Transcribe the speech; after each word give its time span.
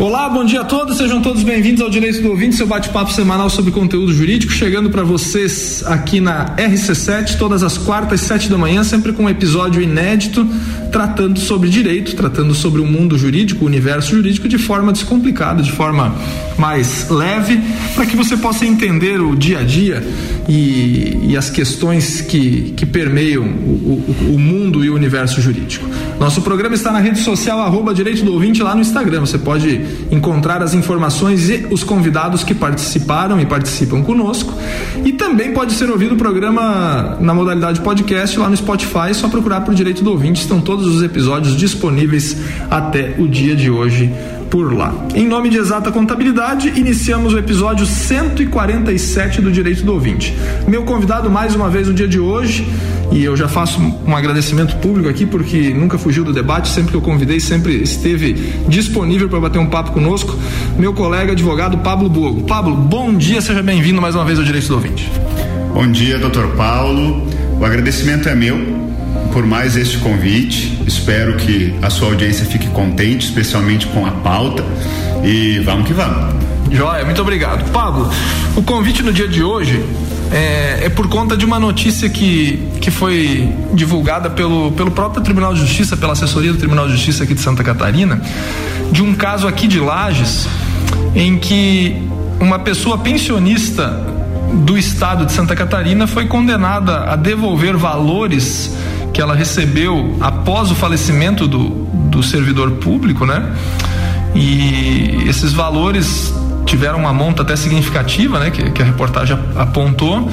Olá, 0.00 0.28
bom 0.28 0.44
dia 0.44 0.60
a 0.60 0.64
todos, 0.64 0.96
sejam 0.96 1.20
todos 1.20 1.42
bem-vindos 1.42 1.82
ao 1.82 1.90
Direito 1.90 2.22
do 2.22 2.28
Ouvinte, 2.30 2.54
seu 2.54 2.68
bate-papo 2.68 3.10
semanal 3.10 3.50
sobre 3.50 3.72
conteúdo 3.72 4.14
jurídico, 4.14 4.52
chegando 4.52 4.90
para 4.90 5.02
vocês 5.02 5.82
aqui 5.84 6.20
na 6.20 6.54
RC7, 6.54 7.36
todas 7.36 7.64
as 7.64 7.76
quartas, 7.76 8.20
sete 8.20 8.48
da 8.48 8.56
manhã, 8.56 8.84
sempre 8.84 9.12
com 9.12 9.24
um 9.24 9.28
episódio 9.28 9.82
inédito, 9.82 10.46
tratando 10.90 11.38
sobre 11.38 11.68
direito, 11.68 12.14
tratando 12.14 12.54
sobre 12.54 12.80
o 12.80 12.86
mundo 12.86 13.16
jurídico, 13.18 13.64
o 13.64 13.66
universo 13.66 14.10
jurídico, 14.16 14.48
de 14.48 14.58
forma 14.58 14.92
descomplicada, 14.92 15.62
de 15.62 15.72
forma 15.72 16.14
mais 16.58 17.08
leve, 17.08 17.60
para 17.94 18.06
que 18.06 18.16
você 18.16 18.36
possa 18.36 18.66
entender 18.66 19.20
o 19.20 19.36
dia 19.36 19.60
a 19.60 19.62
dia 19.62 20.02
e, 20.48 21.18
e 21.28 21.36
as 21.36 21.50
questões 21.50 22.20
que, 22.20 22.72
que 22.76 22.86
permeiam 22.86 23.44
o, 23.44 24.04
o, 24.30 24.34
o 24.34 24.38
mundo 24.38 24.84
e 24.84 24.90
o 24.90 24.94
universo 24.94 25.40
jurídico. 25.40 25.86
Nosso 26.18 26.42
programa 26.42 26.74
está 26.74 26.90
na 26.90 26.98
rede 26.98 27.20
social 27.20 27.60
arroba 27.60 27.94
Direito 27.94 28.24
do 28.24 28.32
Ouvinte 28.32 28.62
lá 28.62 28.74
no 28.74 28.80
Instagram. 28.80 29.20
Você 29.20 29.38
pode 29.38 29.80
encontrar 30.10 30.62
as 30.62 30.74
informações 30.74 31.48
e 31.48 31.66
os 31.70 31.84
convidados 31.84 32.42
que 32.42 32.54
participaram 32.54 33.40
e 33.40 33.46
participam 33.46 34.02
conosco. 34.02 34.52
E 35.04 35.12
também 35.12 35.52
pode 35.52 35.72
ser 35.72 35.90
ouvido 35.90 36.14
o 36.14 36.18
programa 36.18 37.16
na 37.20 37.34
modalidade 37.34 37.80
podcast 37.80 38.38
lá 38.38 38.48
no 38.48 38.56
Spotify. 38.56 39.10
É 39.10 39.14
só 39.14 39.28
procurar 39.28 39.60
por 39.60 39.74
Direito 39.74 40.02
do 40.02 40.10
Ouvinte. 40.10 40.40
Estão 40.40 40.60
todos 40.60 40.77
os 40.86 41.02
episódios 41.02 41.56
disponíveis 41.56 42.36
até 42.70 43.14
o 43.18 43.26
dia 43.26 43.54
de 43.54 43.70
hoje 43.70 44.12
por 44.50 44.72
lá. 44.72 44.94
Em 45.14 45.26
nome 45.26 45.50
de 45.50 45.58
Exata 45.58 45.92
Contabilidade, 45.92 46.72
iniciamos 46.76 47.34
o 47.34 47.38
episódio 47.38 47.86
147 47.86 49.40
do 49.40 49.50
Direito 49.50 49.84
do 49.84 49.92
Ouvinte. 49.92 50.34
Meu 50.66 50.84
convidado 50.84 51.30
mais 51.30 51.54
uma 51.54 51.68
vez 51.68 51.86
no 51.86 51.94
dia 51.94 52.08
de 52.08 52.18
hoje, 52.18 52.66
e 53.12 53.22
eu 53.22 53.36
já 53.36 53.48
faço 53.48 53.80
um 53.80 54.16
agradecimento 54.16 54.76
público 54.76 55.08
aqui 55.08 55.26
porque 55.26 55.72
nunca 55.72 55.98
fugiu 55.98 56.24
do 56.24 56.32
debate, 56.32 56.68
sempre 56.68 56.90
que 56.90 56.96
eu 56.96 57.02
convidei, 57.02 57.40
sempre 57.40 57.82
esteve 57.82 58.34
disponível 58.68 59.28
para 59.28 59.40
bater 59.40 59.58
um 59.58 59.66
papo 59.66 59.92
conosco, 59.92 60.36
meu 60.78 60.92
colega 60.92 61.32
advogado 61.32 61.78
Pablo 61.78 62.08
Bogo. 62.08 62.42
Pablo, 62.42 62.74
bom 62.74 63.14
dia, 63.14 63.40
seja 63.40 63.62
bem-vindo 63.62 64.00
mais 64.00 64.14
uma 64.14 64.24
vez 64.24 64.38
ao 64.38 64.44
Direito 64.44 64.68
do 64.68 64.74
Ouvinte. 64.74 65.10
Bom 65.74 65.90
dia, 65.90 66.18
doutor 66.18 66.48
Paulo. 66.56 67.26
O 67.60 67.64
agradecimento 67.64 68.28
é 68.28 68.34
meu 68.34 68.87
por 69.38 69.46
mais 69.46 69.76
este 69.76 69.98
convite. 69.98 70.76
Espero 70.84 71.36
que 71.36 71.72
a 71.80 71.88
sua 71.88 72.08
audiência 72.08 72.44
fique 72.44 72.66
contente, 72.70 73.26
especialmente 73.26 73.86
com 73.86 74.04
a 74.04 74.10
pauta. 74.10 74.64
E 75.22 75.60
vamos 75.60 75.86
que 75.86 75.92
vamos. 75.92 76.34
Joia, 76.72 77.04
muito 77.04 77.22
obrigado. 77.22 77.70
Pablo, 77.70 78.10
o 78.56 78.62
convite 78.64 79.00
no 79.00 79.12
dia 79.12 79.28
de 79.28 79.40
hoje 79.40 79.80
é, 80.32 80.86
é, 80.86 80.88
por 80.88 81.06
conta 81.06 81.36
de 81.36 81.44
uma 81.44 81.60
notícia 81.60 82.08
que, 82.08 82.68
que 82.80 82.90
foi 82.90 83.48
divulgada 83.74 84.28
pelo, 84.28 84.72
pelo 84.72 84.90
próprio 84.90 85.22
Tribunal 85.22 85.54
de 85.54 85.60
Justiça, 85.60 85.96
pela 85.96 86.14
assessoria 86.14 86.52
do 86.52 86.58
Tribunal 86.58 86.88
de 86.88 86.94
Justiça 86.94 87.22
aqui 87.22 87.32
de 87.32 87.40
Santa 87.40 87.62
Catarina, 87.62 88.20
de 88.90 89.04
um 89.04 89.14
caso 89.14 89.46
aqui 89.46 89.68
de 89.68 89.78
Lages, 89.78 90.48
em 91.14 91.38
que 91.38 91.94
uma 92.40 92.58
pessoa 92.58 92.98
pensionista 92.98 94.04
do 94.64 94.76
estado 94.76 95.26
de 95.26 95.30
Santa 95.30 95.54
Catarina 95.54 96.08
foi 96.08 96.26
condenada 96.26 97.04
a 97.04 97.14
devolver 97.14 97.76
valores 97.76 98.76
que 99.18 99.22
ela 99.22 99.34
recebeu 99.34 100.16
após 100.20 100.70
o 100.70 100.76
falecimento 100.76 101.48
do, 101.48 101.70
do 102.08 102.22
servidor 102.22 102.70
público, 102.76 103.26
né? 103.26 103.52
E 104.32 105.24
esses 105.26 105.52
valores 105.52 106.32
tiveram 106.64 107.00
uma 107.00 107.12
monta 107.12 107.42
até 107.42 107.56
significativa, 107.56 108.38
né? 108.38 108.52
Que, 108.52 108.70
que 108.70 108.80
a 108.80 108.84
reportagem 108.84 109.36
apontou. 109.56 110.30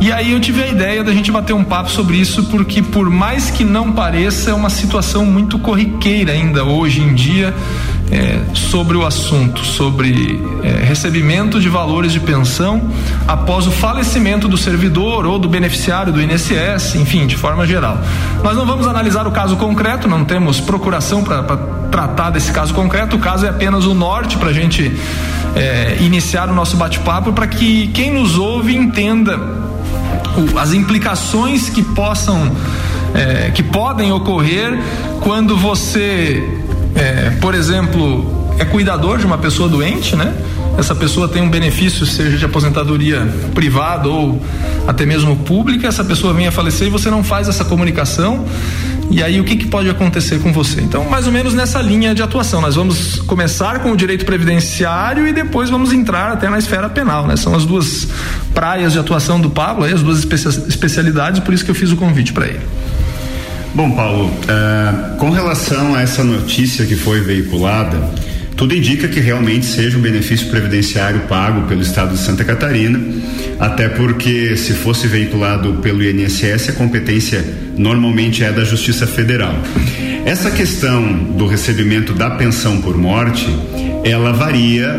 E 0.00 0.10
aí 0.10 0.32
eu 0.32 0.40
tive 0.40 0.60
a 0.60 0.66
ideia 0.66 1.04
da 1.04 1.12
gente 1.12 1.30
bater 1.30 1.52
um 1.52 1.62
papo 1.62 1.88
sobre 1.88 2.16
isso, 2.16 2.46
porque 2.46 2.82
por 2.82 3.08
mais 3.08 3.48
que 3.48 3.62
não 3.62 3.92
pareça, 3.92 4.50
é 4.50 4.54
uma 4.54 4.70
situação 4.70 5.24
muito 5.24 5.56
corriqueira 5.60 6.32
ainda 6.32 6.64
hoje 6.64 7.02
em 7.02 7.14
dia 7.14 7.54
é, 8.10 8.40
sobre 8.54 8.96
o 8.96 9.04
assunto, 9.04 9.64
sobre 9.64 10.42
é, 10.62 10.84
recebimento 10.84 11.60
de 11.60 11.68
valores 11.68 12.12
de 12.12 12.20
pensão 12.20 12.88
após 13.26 13.66
o 13.66 13.70
falecimento 13.70 14.48
do 14.48 14.56
servidor 14.56 15.26
ou 15.26 15.38
do 15.38 15.48
beneficiário 15.48 16.12
do 16.12 16.22
INSS, 16.22 16.94
enfim, 16.94 17.26
de 17.26 17.36
forma 17.36 17.66
geral. 17.66 17.98
Nós 18.42 18.56
não 18.56 18.66
vamos 18.66 18.86
analisar 18.86 19.26
o 19.26 19.32
caso 19.32 19.56
concreto, 19.56 20.06
não 20.08 20.24
temos 20.24 20.60
procuração 20.60 21.24
para 21.24 21.42
tratar 21.90 22.30
desse 22.30 22.52
caso 22.52 22.72
concreto, 22.74 23.16
o 23.16 23.18
caso 23.18 23.46
é 23.46 23.48
apenas 23.48 23.86
o 23.86 23.94
norte 23.94 24.36
para 24.36 24.50
a 24.50 24.52
gente 24.52 24.96
é, 25.54 25.96
iniciar 26.00 26.48
o 26.48 26.54
nosso 26.54 26.76
bate-papo 26.76 27.32
para 27.32 27.46
que 27.46 27.88
quem 27.88 28.12
nos 28.12 28.38
ouve 28.38 28.76
entenda 28.76 29.36
o, 29.36 30.58
as 30.58 30.72
implicações 30.72 31.68
que 31.68 31.82
possam, 31.82 32.52
é, 33.14 33.50
que 33.50 33.62
podem 33.62 34.12
ocorrer 34.12 34.78
quando 35.20 35.56
você 35.56 36.65
é, 36.96 37.30
por 37.40 37.54
exemplo, 37.54 38.54
é 38.58 38.64
cuidador 38.64 39.18
de 39.18 39.26
uma 39.26 39.38
pessoa 39.38 39.68
doente, 39.68 40.16
né? 40.16 40.34
Essa 40.78 40.94
pessoa 40.94 41.28
tem 41.28 41.42
um 41.42 41.48
benefício, 41.48 42.04
seja 42.04 42.36
de 42.36 42.44
aposentadoria 42.44 43.26
privada 43.54 44.08
ou 44.08 44.42
até 44.86 45.06
mesmo 45.06 45.36
pública, 45.36 45.86
essa 45.86 46.04
pessoa 46.04 46.34
vem 46.34 46.46
a 46.46 46.52
falecer 46.52 46.88
e 46.88 46.90
você 46.90 47.10
não 47.10 47.24
faz 47.24 47.48
essa 47.48 47.64
comunicação. 47.64 48.44
E 49.10 49.22
aí 49.22 49.40
o 49.40 49.44
que, 49.44 49.56
que 49.56 49.66
pode 49.66 49.88
acontecer 49.88 50.40
com 50.40 50.52
você? 50.52 50.80
Então, 50.80 51.04
mais 51.08 51.26
ou 51.26 51.32
menos 51.32 51.54
nessa 51.54 51.80
linha 51.80 52.14
de 52.14 52.22
atuação. 52.22 52.60
Nós 52.60 52.74
vamos 52.74 53.20
começar 53.20 53.78
com 53.80 53.92
o 53.92 53.96
direito 53.96 54.24
previdenciário 54.26 55.28
e 55.28 55.32
depois 55.32 55.70
vamos 55.70 55.92
entrar 55.92 56.32
até 56.32 56.50
na 56.50 56.58
esfera 56.58 56.88
penal, 56.88 57.26
né? 57.26 57.36
São 57.36 57.54
as 57.54 57.64
duas 57.64 58.08
praias 58.52 58.92
de 58.92 58.98
atuação 58.98 59.40
do 59.40 59.48
Pablo, 59.48 59.84
aí, 59.84 59.92
as 59.92 60.02
duas 60.02 60.26
especialidades, 60.68 61.40
por 61.40 61.54
isso 61.54 61.64
que 61.64 61.70
eu 61.70 61.74
fiz 61.74 61.92
o 61.92 61.96
convite 61.96 62.32
para 62.32 62.46
ele. 62.46 62.60
Bom, 63.76 63.90
Paulo, 63.90 64.28
uh, 64.28 65.16
com 65.18 65.28
relação 65.28 65.94
a 65.94 66.00
essa 66.00 66.24
notícia 66.24 66.86
que 66.86 66.96
foi 66.96 67.20
veiculada, 67.20 68.10
tudo 68.56 68.74
indica 68.74 69.06
que 69.06 69.20
realmente 69.20 69.66
seja 69.66 69.98
um 69.98 70.00
benefício 70.00 70.48
previdenciário 70.48 71.20
pago 71.28 71.68
pelo 71.68 71.82
Estado 71.82 72.14
de 72.14 72.18
Santa 72.18 72.42
Catarina, 72.42 72.98
até 73.60 73.86
porque 73.86 74.56
se 74.56 74.72
fosse 74.72 75.06
veiculado 75.06 75.74
pelo 75.82 76.02
INSS, 76.02 76.70
a 76.70 76.72
competência 76.72 77.44
normalmente 77.76 78.42
é 78.42 78.50
da 78.50 78.64
Justiça 78.64 79.06
Federal. 79.06 79.54
Essa 80.24 80.50
questão 80.50 81.12
do 81.36 81.46
recebimento 81.46 82.14
da 82.14 82.30
pensão 82.30 82.80
por 82.80 82.96
morte, 82.96 83.46
ela 84.02 84.32
varia 84.32 84.98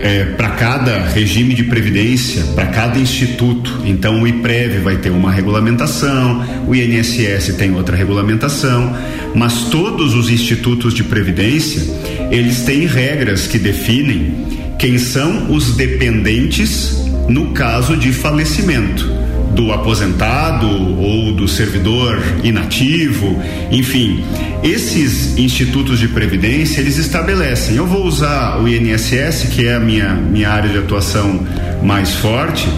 é, 0.00 0.24
para 0.24 0.50
cada 0.50 0.98
regime 1.08 1.54
de 1.54 1.64
previdência, 1.64 2.44
para 2.54 2.66
cada 2.66 2.98
instituto. 2.98 3.82
Então, 3.84 4.22
o 4.22 4.26
IPREV 4.26 4.80
vai 4.80 4.96
ter 4.96 5.10
uma 5.10 5.30
regulamentação, 5.30 6.44
o 6.66 6.74
INSS 6.74 7.54
tem 7.56 7.74
outra 7.74 7.96
regulamentação, 7.96 8.96
mas 9.34 9.64
todos 9.64 10.14
os 10.14 10.30
institutos 10.30 10.94
de 10.94 11.04
previdência 11.04 11.82
eles 12.30 12.62
têm 12.62 12.86
regras 12.86 13.46
que 13.46 13.58
definem 13.58 14.46
quem 14.78 14.98
são 14.98 15.52
os 15.52 15.76
dependentes 15.76 16.96
no 17.28 17.52
caso 17.52 17.96
de 17.96 18.12
falecimento 18.12 19.25
do 19.56 19.72
aposentado 19.72 20.68
ou 21.00 21.32
do 21.32 21.48
servidor 21.48 22.22
inativo, 22.44 23.42
enfim, 23.70 24.22
esses 24.62 25.36
institutos 25.38 25.98
de 25.98 26.08
previdência 26.08 26.80
eles 26.80 26.98
estabelecem. 26.98 27.76
Eu 27.76 27.86
vou 27.86 28.04
usar 28.04 28.60
o 28.60 28.68
INSS, 28.68 29.48
que 29.50 29.66
é 29.66 29.74
a 29.74 29.80
minha, 29.80 30.12
minha 30.12 30.50
área 30.50 30.68
de 30.68 30.76
atuação 30.76 31.46
mais 31.82 32.14
forte. 32.16 32.68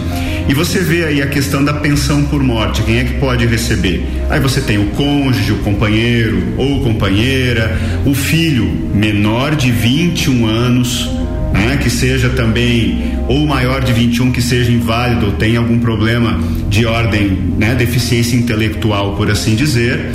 E 0.47 0.53
você 0.53 0.79
vê 0.79 1.03
aí 1.03 1.21
a 1.21 1.27
questão 1.27 1.63
da 1.63 1.73
pensão 1.73 2.23
por 2.23 2.41
morte, 2.41 2.81
quem 2.83 2.97
é 2.97 3.03
que 3.03 3.19
pode 3.19 3.45
receber? 3.45 4.03
Aí 4.29 4.39
você 4.39 4.61
tem 4.61 4.79
o 4.79 4.85
cônjuge, 4.91 5.51
o 5.51 5.57
companheiro 5.57 6.41
ou 6.57 6.81
companheira, 6.81 7.77
o 8.05 8.15
filho 8.15 8.65
menor 8.93 9.53
de 9.53 9.69
21 9.69 10.47
anos, 10.47 11.07
né, 11.53 11.77
que 11.77 11.89
seja 11.89 12.29
também 12.29 13.08
ou 13.29 13.45
maior 13.45 13.83
de 13.83 13.93
21 13.93 14.31
que 14.31 14.41
seja 14.41 14.71
inválido 14.71 15.27
ou 15.27 15.31
tenha 15.33 15.59
algum 15.59 15.77
problema 15.79 16.39
de 16.67 16.87
ordem, 16.87 17.37
né, 17.59 17.75
deficiência 17.75 18.35
intelectual, 18.35 19.15
por 19.15 19.29
assim 19.29 19.53
dizer. 19.53 20.11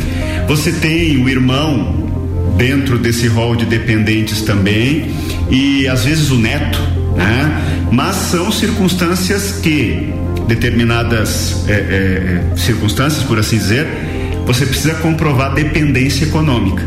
Você 0.48 0.72
tem 0.72 1.22
o 1.22 1.28
irmão 1.28 1.94
dentro 2.56 2.98
desse 2.98 3.28
rol 3.28 3.54
de 3.54 3.66
dependentes 3.66 4.42
também 4.42 5.06
e 5.48 5.86
às 5.86 6.04
vezes 6.04 6.30
o 6.30 6.36
neto, 6.36 6.78
né? 7.16 7.86
Mas 7.92 8.16
são 8.16 8.50
circunstâncias 8.50 9.60
que 9.62 10.12
determinadas 10.48 11.64
é, 11.68 11.72
é, 11.72 12.56
circunstâncias, 12.56 13.22
por 13.22 13.38
assim 13.38 13.58
dizer, 13.58 13.86
você 14.44 14.66
precisa 14.66 14.94
comprovar 14.94 15.54
dependência 15.54 16.24
econômica. 16.24 16.82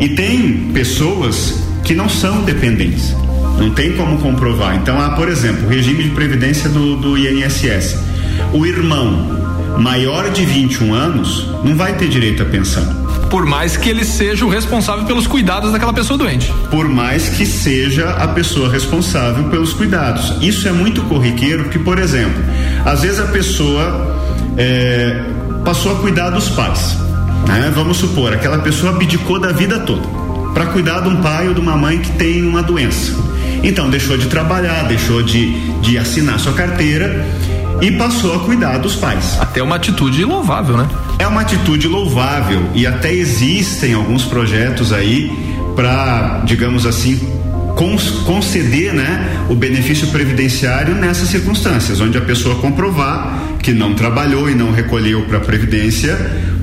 E 0.00 0.10
tem 0.10 0.70
pessoas 0.72 1.60
que 1.82 1.92
não 1.92 2.08
são 2.08 2.44
dependentes. 2.44 3.14
Não 3.58 3.70
tem 3.70 3.92
como 3.92 4.18
comprovar. 4.18 4.76
Então, 4.76 5.00
há, 5.00 5.10
por 5.10 5.28
exemplo, 5.28 5.66
o 5.66 5.68
regime 5.68 6.04
de 6.04 6.10
previdência 6.10 6.68
do, 6.68 6.96
do 6.96 7.16
INSS. 7.16 7.98
O 8.52 8.66
irmão 8.66 9.36
maior 9.78 10.30
de 10.30 10.44
21 10.44 10.94
anos 10.94 11.48
não 11.64 11.74
vai 11.74 11.94
ter 11.94 12.08
direito 12.08 12.42
à 12.42 12.46
pensão. 12.46 12.84
Por 13.30 13.44
mais 13.44 13.76
que 13.76 13.90
ele 13.90 14.04
seja 14.04 14.44
o 14.44 14.48
responsável 14.48 15.04
pelos 15.04 15.26
cuidados 15.26 15.72
daquela 15.72 15.92
pessoa 15.92 16.16
doente. 16.16 16.52
Por 16.70 16.88
mais 16.88 17.28
que 17.28 17.44
seja 17.44 18.10
a 18.10 18.28
pessoa 18.28 18.70
responsável 18.70 19.44
pelos 19.44 19.72
cuidados. 19.72 20.36
Isso 20.40 20.68
é 20.68 20.72
muito 20.72 21.02
corriqueiro, 21.02 21.64
porque, 21.64 21.78
por 21.78 21.98
exemplo, 21.98 22.42
às 22.84 23.02
vezes 23.02 23.18
a 23.18 23.26
pessoa 23.26 24.16
é, 24.56 25.24
passou 25.64 25.92
a 25.92 25.96
cuidar 25.96 26.30
dos 26.30 26.48
pais. 26.50 26.96
Né? 27.48 27.72
Vamos 27.74 27.96
supor, 27.98 28.32
aquela 28.32 28.58
pessoa 28.58 28.92
abdicou 28.92 29.38
da 29.38 29.52
vida 29.52 29.80
toda 29.80 30.06
para 30.54 30.66
cuidar 30.66 31.00
de 31.00 31.08
um 31.08 31.16
pai 31.16 31.48
ou 31.48 31.54
de 31.54 31.60
uma 31.60 31.76
mãe 31.76 31.98
que 31.98 32.12
tem 32.12 32.42
uma 32.42 32.62
doença. 32.62 33.12
Então 33.62 33.90
deixou 33.90 34.16
de 34.16 34.26
trabalhar, 34.26 34.84
deixou 34.84 35.22
de, 35.22 35.52
de 35.80 35.98
assinar 35.98 36.38
sua 36.38 36.52
carteira 36.52 37.26
e 37.80 37.90
passou 37.92 38.34
a 38.34 38.40
cuidar 38.40 38.78
dos 38.78 38.94
pais. 38.94 39.36
Até 39.40 39.62
uma 39.62 39.76
atitude 39.76 40.24
louvável, 40.24 40.76
né? 40.76 40.88
É 41.18 41.26
uma 41.26 41.40
atitude 41.40 41.88
louvável 41.88 42.62
e 42.74 42.86
até 42.86 43.12
existem 43.12 43.94
alguns 43.94 44.24
projetos 44.24 44.92
aí 44.92 45.30
para, 45.74 46.42
digamos 46.44 46.86
assim, 46.86 47.20
conceder 48.24 48.94
né, 48.94 49.44
o 49.50 49.54
benefício 49.54 50.06
previdenciário 50.08 50.94
nessas 50.94 51.28
circunstâncias, 51.28 52.00
onde 52.00 52.16
a 52.16 52.22
pessoa 52.22 52.54
comprovar 52.56 53.42
que 53.62 53.72
não 53.72 53.94
trabalhou 53.94 54.48
e 54.48 54.54
não 54.54 54.72
recolheu 54.72 55.22
para 55.22 55.38
a 55.38 55.40
Previdência 55.40 56.16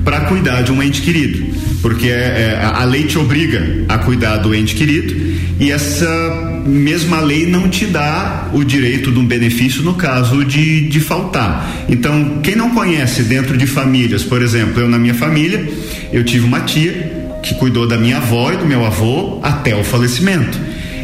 para 0.04 0.20
cuidar 0.22 0.62
de 0.62 0.70
um 0.70 0.82
ente 0.82 1.02
querido. 1.02 1.54
Porque 1.80 2.08
é, 2.08 2.60
é, 2.60 2.64
a 2.64 2.84
lei 2.84 3.04
te 3.04 3.18
obriga 3.18 3.84
a 3.88 3.98
cuidar 3.98 4.38
do 4.38 4.54
ente 4.54 4.74
querido 4.74 5.14
e 5.58 5.70
essa 5.70 6.62
mesma 6.66 7.20
lei 7.20 7.46
não 7.46 7.68
te 7.68 7.86
dá 7.86 8.48
o 8.52 8.64
direito 8.64 9.12
de 9.12 9.18
um 9.18 9.26
benefício 9.26 9.82
no 9.82 9.94
caso 9.94 10.44
de, 10.44 10.88
de 10.88 11.00
faltar. 11.00 11.84
Então, 11.88 12.40
quem 12.42 12.56
não 12.56 12.70
conhece 12.70 13.22
dentro 13.22 13.56
de 13.56 13.66
famílias, 13.66 14.22
por 14.22 14.42
exemplo, 14.42 14.80
eu 14.80 14.88
na 14.88 14.98
minha 14.98 15.14
família, 15.14 15.66
eu 16.12 16.24
tive 16.24 16.44
uma 16.44 16.60
tia 16.60 17.38
que 17.42 17.54
cuidou 17.54 17.86
da 17.86 17.98
minha 17.98 18.16
avó 18.16 18.52
e 18.52 18.56
do 18.56 18.64
meu 18.64 18.84
avô 18.84 19.38
até 19.42 19.76
o 19.76 19.84
falecimento. 19.84 20.58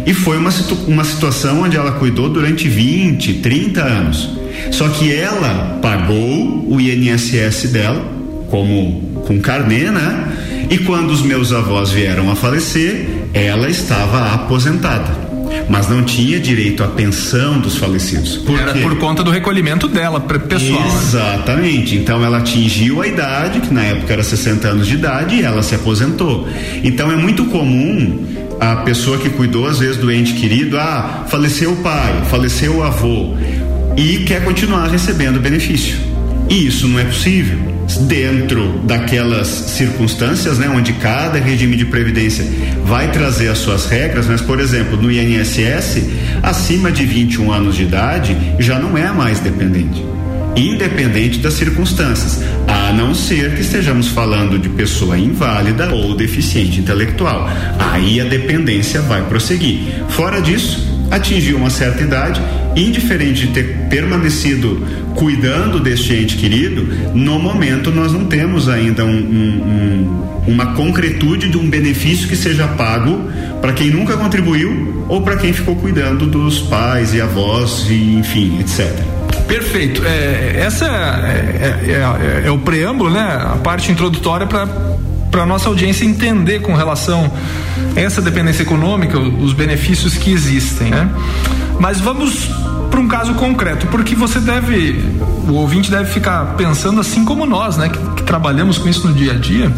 E 0.07 0.15
foi 0.15 0.39
uma, 0.39 0.51
situ 0.51 0.75
uma 0.87 1.05
situação 1.05 1.63
onde 1.63 1.77
ela 1.77 1.93
cuidou 1.93 2.31
durante 2.31 2.69
20, 2.69 3.35
30 3.35 3.83
anos. 3.83 4.31
Só 4.71 4.89
que 4.89 5.13
ela 5.13 5.79
pagou 5.83 6.67
o 6.67 6.81
INSS 6.81 7.71
dela, 7.71 8.20
como 8.51 9.23
com 9.27 9.41
carnê, 9.41 9.91
né? 9.91 10.67
E 10.69 10.79
quando 10.79 11.11
os 11.11 11.23
meus 11.23 11.53
avós 11.53 11.91
vieram 11.91 12.31
a 12.31 12.37
falecer, 12.37 13.09
ela 13.33 13.69
estava 13.69 14.35
aposentada 14.35 15.31
mas 15.69 15.89
não 15.89 16.03
tinha 16.03 16.39
direito 16.39 16.83
à 16.83 16.89
pensão 16.89 17.61
dos 17.61 17.77
falecidos. 17.77 18.39
Por 18.39 18.59
Era 18.59 18.73
quê? 18.73 18.81
por 18.81 18.97
conta 18.99 19.23
do 19.23 19.31
recolhimento 19.31 19.89
dela, 19.89 20.21
pessoal. 20.21 20.81
Né? 20.81 20.89
Exatamente. 20.89 21.95
Né? 21.95 22.03
Então 22.03 22.25
ela 22.25 22.39
atingiu 22.39 23.01
a 23.01 23.07
idade, 23.07 23.61
que 23.61 23.73
na 23.73 23.83
época 23.83 24.13
era 24.13 24.23
60 24.23 24.69
anos 24.69 24.87
de 24.87 24.95
idade, 24.95 25.37
e 25.37 25.43
ela 25.43 25.63
se 25.63 25.75
aposentou. 25.75 26.49
Então 26.83 27.11
é 27.11 27.17
muito 27.17 27.45
comum 27.47 28.27
a 28.61 28.77
pessoa 28.77 29.19
que 29.19 29.31
cuidou, 29.31 29.67
às 29.67 29.79
vezes, 29.79 29.97
do 29.97 30.11
ente 30.11 30.35
querido, 30.35 30.79
ah, 30.79 31.25
faleceu 31.29 31.73
o 31.73 31.77
pai, 31.77 32.23
faleceu 32.29 32.77
o 32.77 32.83
avô, 32.83 33.35
e 33.97 34.19
quer 34.19 34.45
continuar 34.45 34.89
recebendo 34.89 35.41
benefício. 35.41 36.10
E 36.51 36.67
isso 36.67 36.89
não 36.89 36.99
é 36.99 37.05
possível. 37.05 37.59
Dentro 38.03 38.81
daquelas 38.85 39.47
circunstâncias, 39.47 40.59
né, 40.59 40.69
onde 40.69 40.93
cada 40.95 41.39
regime 41.39 41.77
de 41.77 41.85
previdência 41.85 42.45
vai 42.85 43.11
trazer 43.11 43.49
as 43.49 43.59
suas 43.59 43.87
regras, 43.87 44.27
mas, 44.27 44.41
por 44.41 44.61
exemplo, 44.61 44.97
no 44.97 45.11
INSS, 45.11 46.03
acima 46.43 46.91
de 46.91 47.07
21 47.07 47.53
anos 47.53 47.77
de 47.77 47.85
idade 47.85 48.37
já 48.59 48.79
não 48.79 48.99
é 48.99 49.11
mais 49.13 49.39
dependente 49.41 50.05
independente 50.57 51.39
das 51.39 51.55
circunstâncias, 51.55 52.43
a 52.67 52.93
não 52.93 53.15
ser 53.15 53.55
que 53.55 53.61
estejamos 53.61 54.09
falando 54.09 54.59
de 54.59 54.69
pessoa 54.69 55.17
inválida 55.17 55.95
ou 55.95 56.15
deficiente 56.15 56.81
intelectual. 56.81 57.49
Aí 57.79 58.21
a 58.21 58.25
dependência 58.25 59.01
vai 59.01 59.23
prosseguir. 59.23 60.05
Fora 60.09 60.41
disso, 60.41 61.07
atingiu 61.11 61.57
uma 61.57 61.71
certa 61.71 62.03
idade, 62.03 62.41
indiferente 62.77 63.47
de 63.47 63.53
ter 63.53 63.77
permanecido 63.89 64.87
cuidando 65.15 65.81
deste 65.81 66.15
ente 66.15 66.37
querido, 66.37 66.87
no 67.15 67.39
momento 67.39 67.91
nós 67.91 68.13
não 68.13 68.25
temos 68.27 68.69
ainda 68.69 69.05
um, 69.05 69.09
um, 69.09 70.45
um, 70.47 70.53
uma 70.53 70.75
concretude 70.75 71.49
de 71.49 71.59
um 71.59 71.69
benefício 71.69 72.29
que 72.29 72.37
seja 72.37 72.67
pago 72.69 73.31
para 73.61 73.73
quem 73.73 73.91
nunca 73.91 74.17
contribuiu 74.17 75.05
ou 75.09 75.23
para 75.23 75.37
quem 75.37 75.53
ficou 75.53 75.77
cuidando 75.77 76.27
dos 76.27 76.61
pais 76.61 77.13
e 77.13 77.21
avós 77.21 77.87
e 77.91 78.15
enfim, 78.15 78.59
etc. 78.61 78.89
Perfeito. 79.47 80.03
É, 80.05 80.61
essa 80.61 80.87
é, 80.87 81.91
é, 81.91 82.43
é, 82.43 82.47
é, 82.47 82.51
o 82.53 82.59
preâmbulo, 82.59 83.11
né? 83.11 83.21
A 83.21 83.57
parte 83.57 83.91
introdutória 83.91 84.47
para 84.47 84.67
para 85.31 85.47
nossa 85.47 85.69
audiência 85.69 86.05
entender 86.05 86.61
com 86.61 86.75
relação 86.75 87.31
a 87.97 88.01
essa 88.01 88.21
dependência 88.21 88.63
econômica, 88.63 89.19
os 89.19 89.53
benefícios 89.53 90.17
que 90.17 90.33
existem, 90.33 90.91
né? 90.91 91.09
Mas 91.79 92.01
vamos 92.01 92.51
para 92.91 93.01
um 93.01 93.09
caso 93.09 93.35
concreto, 93.35 93.87
porque 93.87 94.15
você 94.15 94.41
deve, 94.41 95.03
o 95.49 95.55
ouvinte 95.55 95.91
deve 95.91 96.11
ficar 96.11 96.57
pensando 96.57 97.01
assim 97.01 97.25
como 97.25 97.47
nós, 97.47 97.77
né, 97.77 97.89
que, 97.89 97.99
que 98.17 98.23
trabalhamos 98.25 98.79
com 98.79 98.89
isso 98.89 99.07
no 99.07 99.15
dia 99.15 99.33
a 99.33 99.37
dia 99.37 99.73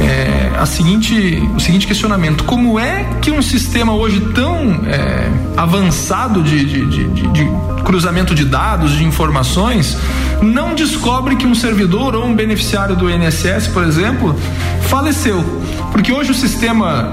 é, 0.00 0.52
a 0.58 0.66
seguinte, 0.66 1.42
o 1.54 1.60
seguinte 1.60 1.86
questionamento: 1.86 2.44
como 2.44 2.78
é 2.78 3.04
que 3.20 3.30
um 3.30 3.42
sistema 3.42 3.94
hoje 3.94 4.20
tão 4.34 4.84
é, 4.86 5.30
avançado 5.56 6.42
de, 6.42 6.64
de, 6.64 6.86
de, 6.86 7.06
de, 7.28 7.64
cruzamento 7.84 8.34
de 8.34 8.46
dados, 8.46 8.92
de 8.92 9.04
informações, 9.04 9.96
não 10.40 10.74
descobre 10.74 11.36
que 11.36 11.46
um 11.46 11.54
servidor 11.54 12.14
ou 12.14 12.24
um 12.24 12.34
beneficiário 12.34 12.96
do 12.96 13.10
INSS, 13.10 13.68
por 13.68 13.84
exemplo, 13.84 14.34
faleceu? 14.82 15.44
Porque 15.92 16.10
hoje 16.10 16.30
o 16.30 16.34
sistema, 16.34 17.12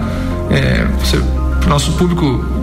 é, 0.50 0.88
nosso 1.68 1.92
público 1.94 2.61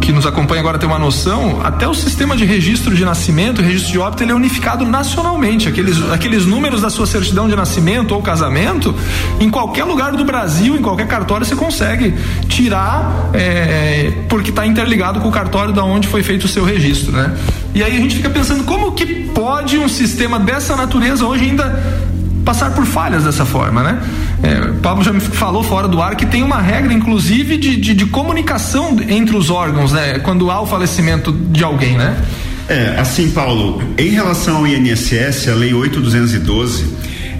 que 0.00 0.12
nos 0.12 0.24
acompanha 0.24 0.60
agora 0.60 0.78
tem 0.78 0.88
uma 0.88 0.98
noção, 0.98 1.60
até 1.62 1.86
o 1.86 1.92
sistema 1.92 2.34
de 2.34 2.44
registro 2.44 2.94
de 2.94 3.04
nascimento, 3.04 3.60
registro 3.60 3.92
de 3.92 3.98
óbito, 3.98 4.22
ele 4.22 4.32
é 4.32 4.34
unificado 4.34 4.86
nacionalmente. 4.86 5.68
Aqueles, 5.68 6.02
aqueles 6.10 6.46
números 6.46 6.80
da 6.80 6.88
sua 6.88 7.06
certidão 7.06 7.46
de 7.46 7.54
nascimento 7.54 8.14
ou 8.14 8.22
casamento, 8.22 8.94
em 9.38 9.50
qualquer 9.50 9.84
lugar 9.84 10.12
do 10.12 10.24
Brasil, 10.24 10.76
em 10.76 10.80
qualquer 10.80 11.06
cartório, 11.06 11.44
você 11.44 11.54
consegue 11.54 12.14
tirar, 12.48 13.30
é, 13.34 14.10
porque 14.28 14.48
está 14.48 14.66
interligado 14.66 15.20
com 15.20 15.28
o 15.28 15.32
cartório 15.32 15.74
da 15.74 15.84
onde 15.84 16.08
foi 16.08 16.22
feito 16.22 16.44
o 16.44 16.48
seu 16.48 16.64
registro, 16.64 17.12
né? 17.12 17.36
E 17.74 17.82
aí 17.82 17.94
a 17.94 18.00
gente 18.00 18.16
fica 18.16 18.30
pensando 18.30 18.64
como 18.64 18.92
que 18.92 19.06
pode 19.34 19.76
um 19.76 19.88
sistema 19.88 20.38
dessa 20.38 20.74
natureza 20.74 21.26
hoje 21.26 21.44
ainda 21.44 22.08
passar 22.44 22.70
por 22.70 22.86
falhas 22.86 23.24
dessa 23.24 23.44
forma, 23.44 23.82
né? 23.82 24.00
É, 24.42 24.72
Pablo 24.80 25.02
já 25.02 25.12
me 25.12 25.20
falou 25.20 25.62
fora 25.62 25.88
do 25.88 26.00
ar 26.00 26.14
que 26.14 26.24
tem 26.24 26.42
uma 26.42 26.60
regra, 26.60 26.92
inclusive, 26.92 27.56
de, 27.56 27.76
de, 27.76 27.94
de 27.94 28.06
comunicação 28.06 28.96
entre 29.08 29.36
os 29.36 29.50
órgãos, 29.50 29.92
né? 29.92 30.20
Quando 30.20 30.50
há 30.50 30.60
o 30.60 30.66
falecimento 30.66 31.32
de 31.32 31.64
alguém, 31.64 31.96
né? 31.96 32.16
É, 32.68 32.96
assim, 32.98 33.30
Paulo, 33.30 33.82
em 33.96 34.10
relação 34.10 34.58
ao 34.58 34.66
INSS, 34.66 35.48
a 35.48 35.54
Lei 35.54 35.72
8212, 35.72 36.86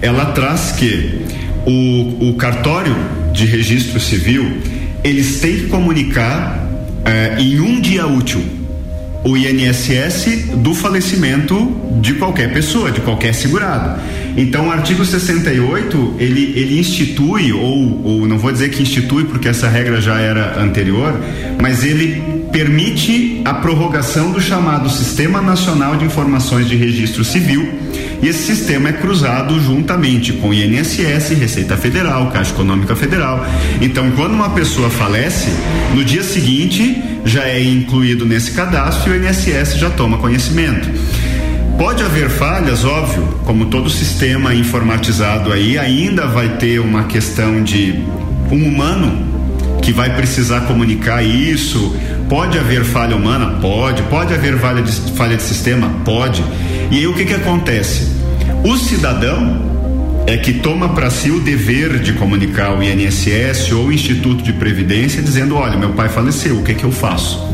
ela 0.01 0.25
traz 0.27 0.71
que 0.71 1.21
o, 1.65 2.29
o 2.29 2.33
cartório 2.33 2.95
de 3.31 3.45
registro 3.45 3.99
civil, 3.99 4.57
eles 5.03 5.39
têm 5.39 5.57
que 5.57 5.67
comunicar 5.67 6.67
é, 7.05 7.39
em 7.39 7.59
um 7.59 7.79
dia 7.79 8.07
útil 8.07 8.58
o 9.23 9.35
INSS 9.35 10.55
do 10.55 10.73
falecimento 10.73 11.75
de 12.01 12.13
qualquer 12.13 12.53
pessoa, 12.53 12.91
de 12.91 13.01
qualquer 13.01 13.33
segurado. 13.33 13.99
Então, 14.37 14.67
o 14.67 14.71
artigo 14.71 15.03
68, 15.03 16.15
ele, 16.19 16.53
ele 16.55 16.79
institui, 16.79 17.51
ou, 17.51 18.01
ou 18.05 18.27
não 18.27 18.37
vou 18.37 18.51
dizer 18.51 18.69
que 18.69 18.81
institui, 18.81 19.25
porque 19.25 19.49
essa 19.49 19.67
regra 19.67 19.99
já 19.99 20.19
era 20.19 20.61
anterior, 20.61 21.13
mas 21.61 21.83
ele 21.83 22.39
permite 22.51 23.41
a 23.43 23.53
prorrogação 23.55 24.31
do 24.31 24.39
chamado 24.39 24.89
Sistema 24.89 25.41
Nacional 25.41 25.97
de 25.97 26.05
Informações 26.05 26.67
de 26.67 26.75
Registro 26.75 27.23
Civil, 27.23 27.67
e 28.21 28.27
esse 28.27 28.43
sistema 28.55 28.89
é 28.89 28.93
cruzado 28.93 29.59
juntamente 29.61 30.33
com 30.33 30.53
INSS, 30.53 31.29
Receita 31.39 31.77
Federal, 31.77 32.29
Caixa 32.31 32.51
Econômica 32.51 32.95
Federal. 32.95 33.45
Então, 33.81 34.11
quando 34.11 34.33
uma 34.33 34.49
pessoa 34.49 34.89
falece, 34.89 35.49
no 35.95 36.03
dia 36.03 36.23
seguinte 36.23 37.01
já 37.25 37.43
é 37.43 37.61
incluído 37.61 38.25
nesse 38.25 38.51
cadastro 38.51 39.13
e 39.13 39.17
o 39.19 39.25
INSS 39.25 39.77
já 39.77 39.89
toma 39.89 40.17
conhecimento. 40.17 40.89
Pode 41.77 42.03
haver 42.03 42.29
falhas, 42.29 42.83
óbvio, 42.83 43.39
como 43.45 43.67
todo 43.67 43.89
sistema 43.89 44.53
informatizado 44.53 45.53
aí, 45.53 45.77
ainda 45.77 46.27
vai 46.27 46.57
ter 46.57 46.79
uma 46.79 47.05
questão 47.05 47.63
de 47.63 48.03
um 48.51 48.67
humano 48.67 49.29
que 49.81 49.93
vai 49.93 50.13
precisar 50.15 50.61
comunicar 50.61 51.23
isso. 51.23 51.95
Pode 52.27 52.57
haver 52.59 52.83
falha 52.83 53.15
humana? 53.15 53.57
Pode. 53.61 54.01
Pode 54.03 54.33
haver 54.33 54.57
falha 54.59 54.81
de, 54.81 54.91
falha 55.13 55.37
de 55.37 55.43
sistema? 55.43 55.89
Pode. 56.03 56.43
E 56.91 56.97
aí 56.97 57.07
o 57.07 57.13
que, 57.13 57.25
que 57.25 57.33
acontece? 57.33 58.07
O 58.63 58.75
cidadão 58.75 59.78
é 60.29 60.37
que 60.37 60.53
toma 60.53 60.89
para 60.89 61.09
si 61.09 61.31
o 61.31 61.39
dever 61.39 61.97
de 61.97 62.13
comunicar 62.13 62.77
o 62.77 62.83
INSS 62.83 63.71
ou 63.71 63.87
o 63.87 63.91
Instituto 63.91 64.43
de 64.43 64.53
Previdência 64.53 65.23
dizendo: 65.23 65.55
olha, 65.55 65.75
meu 65.75 65.89
pai 65.93 66.07
faleceu, 66.07 66.59
o 66.59 66.63
que, 66.63 66.75
que 66.75 66.83
eu 66.83 66.91
faço? 66.91 67.49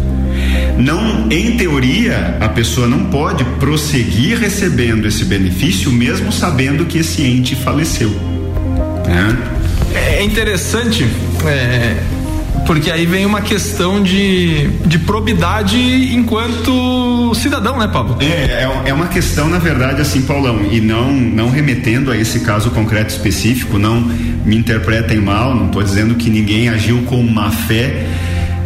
Não, 0.77 1.31
em 1.31 1.55
teoria, 1.55 2.37
a 2.41 2.49
pessoa 2.49 2.85
não 2.85 3.05
pode 3.05 3.45
prosseguir 3.61 4.37
recebendo 4.37 5.07
esse 5.07 5.23
benefício 5.23 5.89
mesmo 5.89 6.33
sabendo 6.33 6.85
que 6.85 6.97
esse 6.97 7.23
ente 7.23 7.55
faleceu. 7.55 8.09
Né? 9.07 9.37
É 9.93 10.21
interessante 10.21 11.07
é, 11.45 11.95
Porque 12.65 12.89
aí 12.89 13.05
vem 13.05 13.25
uma 13.25 13.41
questão 13.41 14.01
de, 14.01 14.67
de 14.85 14.99
probidade 14.99 15.77
enquanto 16.15 17.33
cidadão, 17.35 17.77
né, 17.77 17.87
Pablo? 17.87 18.17
É, 18.19 18.25
é, 18.25 18.89
é 18.89 18.93
uma 18.93 19.07
questão, 19.07 19.47
na 19.47 19.59
verdade, 19.59 20.01
assim, 20.01 20.21
Paulão, 20.21 20.61
e 20.71 20.81
não, 20.81 21.11
não 21.11 21.49
remetendo 21.49 22.11
a 22.11 22.17
esse 22.17 22.39
caso 22.39 22.71
concreto 22.71 23.13
específico, 23.13 23.77
não 23.77 24.01
me 24.01 24.57
interpretem 24.57 25.19
mal, 25.19 25.55
não 25.55 25.67
estou 25.67 25.83
dizendo 25.83 26.15
que 26.15 26.29
ninguém 26.29 26.69
agiu 26.69 27.03
com 27.03 27.21
má 27.21 27.51
fé 27.51 28.05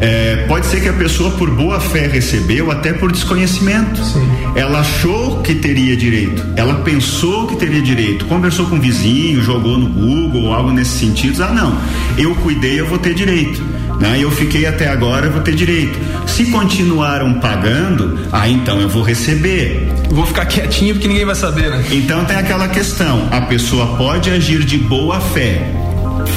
é, 0.02 0.46
pode 0.48 0.66
ser 0.66 0.82
que 0.82 0.88
a 0.88 0.94
pessoa, 0.94 1.32
por 1.32 1.50
boa 1.52 1.80
fé, 1.80 2.08
recebeu, 2.08 2.72
até 2.72 2.94
por 2.94 3.12
desconhecimento. 3.12 4.02
Sim. 4.04 4.26
Ela 4.56 4.80
achou 4.80 5.42
que 5.42 5.56
teria 5.56 5.96
direito, 5.96 6.46
ela 6.56 6.76
pensou 6.76 7.48
que 7.48 7.58
teria 7.58 7.82
direito, 7.82 8.26
conversou 8.26 8.66
com 8.68 8.78
o 8.78 8.80
vizinho, 8.80 9.42
jogou 9.42 9.78
no 9.78 9.90
Google, 9.90 10.44
ou 10.44 10.54
algo 10.54 10.72
nesse 10.72 11.00
sentido. 11.00 11.44
Ah, 11.44 11.52
não, 11.52 11.78
eu 12.18 12.34
cuidei, 12.36 12.80
eu 12.80 12.88
vou 12.88 12.98
ter 12.98 13.14
direito. 13.14 13.62
Né? 14.00 14.20
Eu 14.22 14.32
fiquei 14.32 14.66
até 14.66 14.88
agora, 14.88 15.26
eu 15.26 15.32
vou 15.32 15.42
ter 15.42 15.54
direito. 15.54 16.00
Se 16.26 16.46
continuaram 16.46 17.34
pagando, 17.36 18.18
ah, 18.32 18.48
então 18.48 18.80
eu 18.80 18.88
vou 18.88 19.04
receber. 19.04 19.88
Vou 20.10 20.26
ficar 20.26 20.46
quietinho 20.46 20.96
porque 20.96 21.08
ninguém 21.08 21.26
vai 21.26 21.36
saber, 21.36 21.70
né? 21.70 21.84
Então 21.92 22.24
tem 22.26 22.38
aquela 22.38 22.68
questão: 22.70 23.28
a 23.30 23.42
pessoa 23.42 23.98
pode 23.98 24.30
agir 24.30 24.64
de 24.64 24.78
boa 24.78 25.20
fé, 25.20 25.70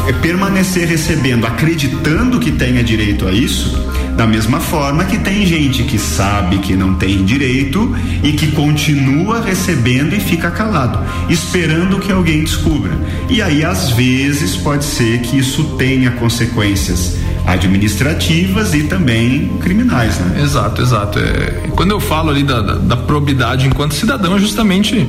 é 0.08 0.12
permanecer 0.14 0.88
recebendo, 0.88 1.46
acreditando 1.46 2.40
que 2.40 2.50
tenha 2.50 2.82
direito 2.82 3.28
a 3.28 3.32
isso, 3.32 3.78
da 4.16 4.26
mesma 4.26 4.58
forma 4.58 5.04
que 5.04 5.18
tem 5.18 5.46
gente 5.46 5.84
que 5.84 5.98
sabe 5.98 6.58
que 6.58 6.74
não 6.74 6.94
tem 6.94 7.24
direito 7.24 7.94
e 8.22 8.32
que 8.32 8.48
continua 8.52 9.40
recebendo 9.40 10.14
e 10.14 10.20
fica 10.20 10.50
calado, 10.50 10.98
esperando 11.30 11.98
que 11.98 12.10
alguém 12.10 12.42
descubra. 12.42 12.92
E 13.30 13.40
aí, 13.40 13.64
às 13.64 13.90
vezes, 13.90 14.56
pode 14.56 14.84
ser 14.84 15.20
que 15.20 15.38
isso 15.38 15.76
tenha 15.76 16.10
consequências 16.10 17.21
administrativas 17.46 18.72
e 18.74 18.84
também 18.84 19.48
criminais, 19.60 20.18
né? 20.18 20.42
Exato, 20.42 20.80
exato. 20.80 21.18
É, 21.18 21.68
quando 21.74 21.90
eu 21.90 22.00
falo 22.00 22.30
ali 22.30 22.42
da, 22.42 22.60
da, 22.60 22.74
da, 22.74 22.96
probidade 22.96 23.66
enquanto 23.66 23.94
cidadão, 23.94 24.36
é 24.36 24.38
justamente 24.38 25.08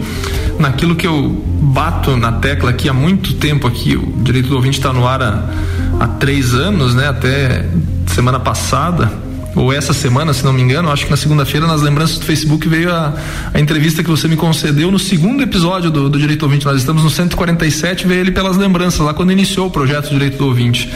naquilo 0.59 0.95
que 0.95 1.05
eu 1.05 1.29
bato 1.61 2.17
na 2.17 2.31
tecla 2.33 2.71
aqui 2.71 2.89
há 2.89 2.93
muito 2.93 3.33
tempo 3.35 3.67
aqui, 3.67 3.95
o 3.95 4.13
direito 4.23 4.49
do 4.49 4.55
ouvinte 4.55 4.77
está 4.79 4.91
no 4.91 5.07
ar 5.07 5.21
há, 5.21 5.43
há 5.99 6.07
três 6.07 6.53
anos, 6.53 6.95
né? 6.95 7.07
Até 7.07 7.65
semana 8.07 8.39
passada, 8.39 9.11
ou 9.55 9.71
essa 9.71 9.93
semana, 9.93 10.33
se 10.33 10.43
não 10.43 10.51
me 10.51 10.61
engano, 10.61 10.89
acho 10.91 11.05
que 11.05 11.11
na 11.11 11.17
segunda-feira, 11.17 11.67
nas 11.67 11.81
lembranças 11.81 12.17
do 12.17 12.25
Facebook, 12.25 12.67
veio 12.67 12.91
a, 12.91 13.13
a, 13.53 13.59
entrevista 13.59 14.03
que 14.03 14.09
você 14.09 14.27
me 14.27 14.35
concedeu 14.35 14.91
no 14.91 14.97
segundo 14.97 15.43
episódio 15.43 15.91
do, 15.91 16.09
do 16.09 16.19
Direito 16.19 16.43
Ouvinte. 16.43 16.65
Nós 16.65 16.77
estamos 16.77 17.03
no 17.03 17.09
147, 17.09 18.07
veio 18.07 18.21
ele 18.21 18.31
pelas 18.31 18.57
lembranças, 18.57 18.99
lá 18.99 19.13
quando 19.13 19.31
iniciou 19.31 19.67
o 19.67 19.71
projeto 19.71 20.09
Direito 20.09 20.37
do 20.37 20.47
Ouvinte. 20.47 20.91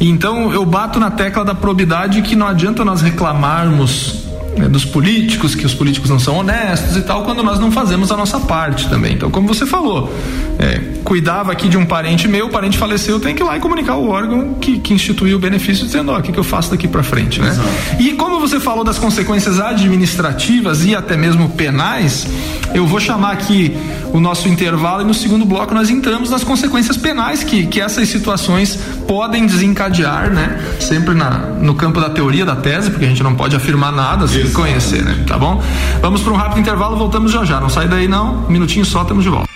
Então 0.00 0.52
eu 0.52 0.64
bato 0.64 0.98
na 0.98 1.10
tecla 1.10 1.44
da 1.44 1.54
probidade 1.54 2.22
que 2.22 2.34
não 2.34 2.46
adianta 2.46 2.84
nós 2.84 3.02
reclamarmos 3.02 4.24
né, 4.56 4.68
dos 4.68 4.84
políticos, 4.84 5.54
que 5.54 5.66
os 5.66 5.74
políticos 5.74 6.10
não 6.10 6.18
são 6.18 6.36
honestos 6.38 6.96
e 6.96 7.02
tal, 7.02 7.22
quando 7.24 7.42
nós 7.42 7.58
não 7.58 7.70
fazemos 7.70 8.10
a 8.10 8.16
nossa 8.16 8.40
parte 8.40 8.88
também. 8.88 9.14
Então, 9.14 9.30
como 9.30 9.46
você 9.46 9.66
falou, 9.66 10.12
é, 10.58 10.80
cuidava 11.04 11.52
aqui 11.52 11.68
de 11.68 11.76
um 11.76 11.84
parente 11.84 12.28
meu, 12.28 12.46
o 12.46 12.50
parente 12.50 12.78
faleceu, 12.78 13.18
tem 13.18 13.34
que 13.34 13.42
ir 13.42 13.46
lá 13.46 13.56
e 13.56 13.60
comunicar 13.60 13.96
o 13.96 14.08
órgão 14.08 14.54
que, 14.54 14.78
que 14.78 14.94
instituiu 14.94 15.36
o 15.36 15.40
benefício, 15.40 15.84
dizendo, 15.86 16.12
ó, 16.12 16.18
o 16.18 16.22
que, 16.22 16.32
que 16.32 16.38
eu 16.38 16.44
faço 16.44 16.70
daqui 16.70 16.86
para 16.86 17.02
frente, 17.02 17.40
né? 17.40 17.48
Exato. 17.48 17.68
E 17.98 18.12
como 18.14 18.40
você 18.40 18.60
falou 18.60 18.84
das 18.84 18.98
consequências 18.98 19.60
administrativas 19.60 20.84
e 20.84 20.94
até 20.94 21.16
mesmo 21.16 21.48
penais, 21.50 22.26
eu 22.74 22.86
vou 22.86 23.00
chamar 23.00 23.32
aqui 23.32 23.76
o 24.12 24.20
nosso 24.20 24.48
intervalo 24.48 25.02
e 25.02 25.04
no 25.04 25.14
segundo 25.14 25.44
bloco 25.44 25.74
nós 25.74 25.90
entramos 25.90 26.30
nas 26.30 26.44
consequências 26.44 26.96
penais 26.96 27.44
que, 27.44 27.66
que 27.66 27.80
essas 27.80 28.08
situações 28.08 28.78
podem 29.06 29.46
desencadear, 29.46 30.30
né? 30.30 30.60
Sempre 30.80 31.14
na, 31.14 31.30
no 31.30 31.74
campo 31.74 32.00
da 32.00 32.10
teoria 32.10 32.44
da 32.44 32.56
tese, 32.56 32.90
porque 32.90 33.04
a 33.04 33.08
gente 33.08 33.22
não 33.22 33.34
pode 33.34 33.54
afirmar 33.56 33.92
nada 33.92 34.26
sem 34.26 34.42
Isso. 34.42 34.52
conhecer, 34.52 35.02
né? 35.02 35.24
Tá 35.26 35.38
bom? 35.38 35.62
Vamos 36.00 36.22
para 36.22 36.32
um 36.32 36.36
rápido 36.36 36.60
intervalo, 36.60 36.96
voltamos 36.96 37.32
já 37.32 37.44
já. 37.44 37.60
Não 37.60 37.68
sai 37.68 37.88
daí 37.88 38.08
não, 38.08 38.44
um 38.46 38.50
minutinho 38.50 38.84
só, 38.84 39.02
estamos 39.02 39.24
de 39.24 39.30
volta. 39.30 39.49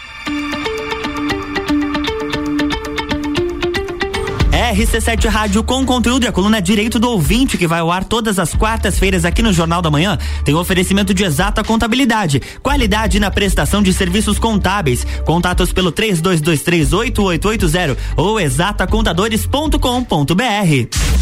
RC7 4.75 5.29
Rádio 5.29 5.63
com 5.63 5.87
conteúdo 5.87 6.25
e 6.25 6.27
a 6.27 6.33
coluna 6.33 6.61
Direito 6.61 6.99
do 6.99 7.09
Ouvinte, 7.09 7.57
que 7.57 7.69
vai 7.69 7.79
ao 7.79 7.93
ar 7.93 8.03
todas 8.03 8.41
as 8.41 8.55
quartas-feiras 8.55 9.25
aqui 9.25 9.41
no 9.41 9.53
Jornal 9.53 9.81
da 9.81 9.89
Manhã, 9.89 10.19
tem 10.45 10.53
oferecimento 10.53 11.15
de 11.15 11.23
exata 11.23 11.63
contabilidade, 11.63 12.43
qualidade 12.61 13.21
na 13.21 13.31
prestação 13.31 13.81
de 13.81 13.93
serviços 13.93 14.37
contábeis. 14.37 15.07
Contatos 15.25 15.73
pelo 15.73 15.93
32238880 15.93 17.97
ou 18.17 18.41
exatacontadores.com.br. 18.41 21.15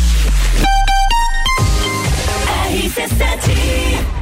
RC7 2.73 4.22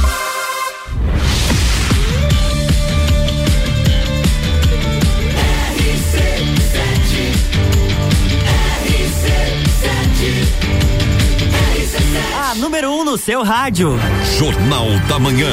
No 13.11 13.17
seu 13.17 13.43
rádio. 13.43 13.99
Jornal 14.39 14.87
da 15.09 15.19
Manhã. 15.19 15.51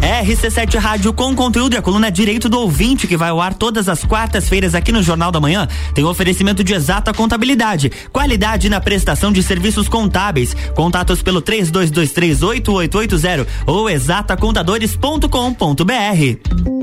RC7 0.00 0.78
Rádio 0.78 1.12
com 1.12 1.34
conteúdo 1.34 1.74
e 1.74 1.76
a 1.76 1.82
coluna 1.82 2.10
Direito 2.10 2.48
do 2.48 2.60
Ouvinte, 2.60 3.06
que 3.06 3.18
vai 3.18 3.28
ao 3.28 3.38
ar 3.38 3.52
todas 3.52 3.86
as 3.86 4.02
quartas-feiras 4.02 4.74
aqui 4.74 4.92
no 4.92 5.02
Jornal 5.02 5.30
da 5.30 5.38
Manhã, 5.38 5.68
tem 5.92 6.06
oferecimento 6.06 6.64
de 6.64 6.72
exata 6.72 7.12
contabilidade, 7.12 7.92
qualidade 8.10 8.70
na 8.70 8.80
prestação 8.80 9.30
de 9.30 9.42
serviços 9.42 9.90
contábeis. 9.90 10.56
Contatos 10.74 11.20
pelo 11.20 11.42
32238880 11.42 13.46
ou 13.66 13.90
exatacontadores.com.br. 13.90 16.77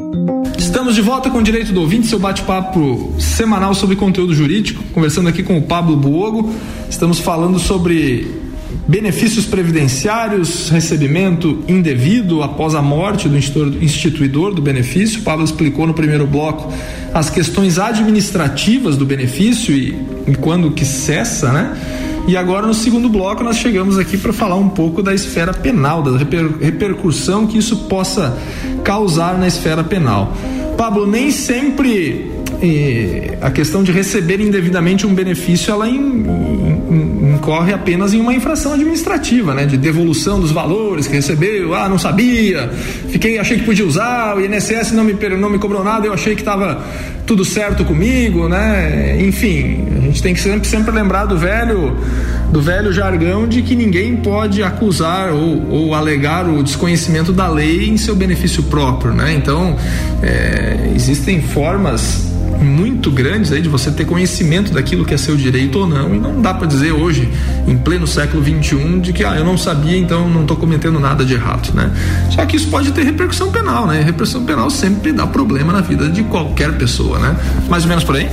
Estamos 0.57 0.95
de 0.95 1.01
volta 1.01 1.29
com 1.29 1.39
o 1.39 1.43
Direito 1.43 1.71
do 1.71 1.81
Ouvinte, 1.81 2.07
seu 2.07 2.19
bate-papo 2.19 3.13
semanal 3.19 3.73
sobre 3.73 3.95
conteúdo 3.95 4.33
jurídico, 4.33 4.83
conversando 4.93 5.29
aqui 5.29 5.43
com 5.43 5.57
o 5.57 5.61
Pablo 5.61 5.95
Buogo. 5.95 6.53
Estamos 6.89 7.19
falando 7.19 7.59
sobre 7.59 8.27
benefícios 8.87 9.45
previdenciários, 9.45 10.69
recebimento 10.69 11.63
indevido 11.67 12.43
após 12.43 12.75
a 12.75 12.81
morte 12.81 13.27
do 13.27 13.37
instituidor 13.37 14.53
do 14.53 14.61
benefício. 14.61 15.21
O 15.21 15.23
Pablo 15.23 15.43
explicou 15.43 15.85
no 15.85 15.93
primeiro 15.93 16.25
bloco 16.25 16.71
as 17.13 17.29
questões 17.29 17.77
administrativas 17.77 18.97
do 18.97 19.05
benefício 19.05 19.75
e, 19.75 19.97
e 20.27 20.35
quando 20.35 20.71
que 20.71 20.85
cessa, 20.85 21.51
né? 21.51 22.04
E 22.27 22.35
agora 22.35 22.65
no 22.65 22.73
segundo 22.73 23.07
bloco 23.07 23.43
nós 23.43 23.57
chegamos 23.57 23.99
aqui 23.99 24.17
para 24.17 24.33
falar 24.33 24.55
um 24.55 24.69
pouco 24.69 25.03
da 25.03 25.13
esfera 25.13 25.53
penal, 25.53 26.01
da 26.01 26.17
reper, 26.17 26.57
repercussão 26.59 27.45
que 27.45 27.57
isso 27.57 27.85
possa 27.87 28.37
causar 28.83 29.37
na 29.37 29.47
esfera 29.47 29.83
penal. 29.83 30.33
Pablo, 30.75 31.05
nem 31.05 31.31
sempre 31.31 32.34
a 33.41 33.51
questão 33.51 33.83
de 33.83 33.91
receber 33.91 34.39
indevidamente 34.39 35.05
um 35.05 35.13
benefício 35.13 35.71
ela 35.71 35.87
in, 35.87 35.99
in, 35.99 37.33
incorre 37.35 37.73
apenas 37.73 38.13
em 38.13 38.19
uma 38.19 38.33
infração 38.33 38.73
administrativa, 38.73 39.53
né? 39.53 39.65
De 39.65 39.77
devolução 39.77 40.39
dos 40.39 40.51
valores 40.51 41.07
que 41.07 41.13
recebeu, 41.13 41.73
ah, 41.73 41.87
não 41.87 41.97
sabia, 41.97 42.69
fiquei, 43.09 43.37
achei 43.37 43.57
que 43.57 43.63
podia 43.63 43.85
usar, 43.85 44.35
o 44.35 44.43
INSS 44.43 44.91
não 44.91 45.03
me, 45.03 45.13
não 45.13 45.49
me 45.49 45.59
cobrou 45.59 45.83
nada, 45.83 46.07
eu 46.07 46.13
achei 46.13 46.35
que 46.35 46.41
estava 46.41 46.83
tudo 47.25 47.43
certo 47.43 47.83
comigo, 47.83 48.47
né? 48.47 49.17
Enfim, 49.19 49.85
a 49.97 50.01
gente 50.01 50.21
tem 50.21 50.33
que 50.33 50.39
sempre, 50.39 50.67
sempre 50.67 50.91
lembrar 50.91 51.25
do 51.25 51.37
velho 51.37 51.95
do 52.51 52.61
velho 52.61 52.93
jargão 52.93 53.47
de 53.47 53.61
que 53.61 53.75
ninguém 53.75 54.15
pode 54.15 54.63
acusar 54.63 55.33
ou, 55.33 55.69
ou 55.69 55.93
alegar 55.93 56.47
o 56.47 56.63
desconhecimento 56.63 57.33
da 57.33 57.49
lei 57.49 57.89
em 57.89 57.97
seu 57.97 58.15
benefício 58.15 58.63
próprio, 58.63 59.13
né? 59.13 59.33
Então 59.33 59.75
é, 60.21 60.91
existem 60.95 61.41
formas 61.41 62.34
muito 62.61 63.11
grandes 63.11 63.51
aí 63.51 63.61
de 63.61 63.69
você 63.69 63.91
ter 63.91 64.05
conhecimento 64.05 64.73
daquilo 64.73 65.05
que 65.05 65.13
é 65.13 65.17
seu 65.17 65.35
direito 65.35 65.79
ou 65.79 65.87
não. 65.87 66.13
E 66.13 66.19
não 66.19 66.41
dá 66.41 66.53
para 66.53 66.67
dizer 66.67 66.91
hoje, 66.91 67.29
em 67.67 67.77
pleno 67.77 68.07
século 68.07 68.43
XXI, 68.43 68.99
de 68.99 69.13
que 69.13 69.23
ah, 69.23 69.35
eu 69.35 69.43
não 69.43 69.57
sabia, 69.57 69.97
então 69.97 70.29
não 70.29 70.41
estou 70.41 70.57
cometendo 70.57 70.99
nada 70.99 71.23
de 71.25 71.33
errado, 71.33 71.73
né? 71.73 71.91
Só 72.31 72.45
que 72.45 72.55
isso 72.55 72.67
pode 72.67 72.91
ter 72.91 73.03
repercussão 73.03 73.51
penal, 73.51 73.85
né? 73.87 73.97
Repercussão 74.01 74.45
penal 74.45 74.69
sempre 74.69 75.11
dá 75.11 75.27
problema 75.27 75.71
na 75.71 75.81
vida 75.81 76.09
de 76.09 76.23
qualquer 76.23 76.73
pessoa, 76.77 77.19
né? 77.19 77.35
Mais 77.69 77.83
ou 77.83 77.89
menos 77.89 78.03
por 78.03 78.15
aí? 78.15 78.29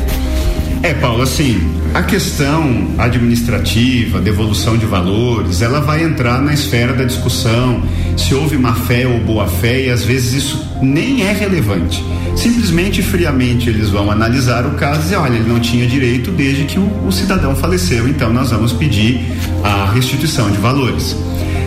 É, 0.82 0.92
Paulo, 0.94 1.22
assim, 1.22 1.60
a 1.94 2.02
questão 2.02 2.88
administrativa, 2.98 4.20
devolução 4.20 4.76
de 4.76 4.84
valores, 4.84 5.62
ela 5.62 5.80
vai 5.80 6.02
entrar 6.02 6.42
na 6.42 6.52
esfera 6.52 6.92
da 6.92 7.04
discussão 7.04 7.80
se 8.16 8.34
houve 8.34 8.58
má 8.58 8.74
fé 8.74 9.06
ou 9.06 9.20
boa 9.20 9.46
fé 9.46 9.82
e 9.82 9.90
às 9.90 10.02
vezes 10.02 10.44
isso 10.44 10.68
nem 10.82 11.22
é 11.22 11.32
relevante. 11.32 12.04
Simplesmente, 12.34 13.00
friamente, 13.00 13.68
eles 13.68 13.90
vão 13.90 14.10
analisar 14.10 14.66
o 14.66 14.72
caso 14.72 15.00
e 15.00 15.02
dizer, 15.04 15.16
olha, 15.16 15.36
ele 15.36 15.48
não 15.48 15.60
tinha 15.60 15.86
direito 15.86 16.32
desde 16.32 16.64
que 16.64 16.80
o, 16.80 17.06
o 17.06 17.12
cidadão 17.12 17.54
faleceu, 17.54 18.08
então 18.08 18.32
nós 18.32 18.50
vamos 18.50 18.72
pedir 18.72 19.20
a 19.62 19.88
restituição 19.92 20.50
de 20.50 20.58
valores. 20.58 21.16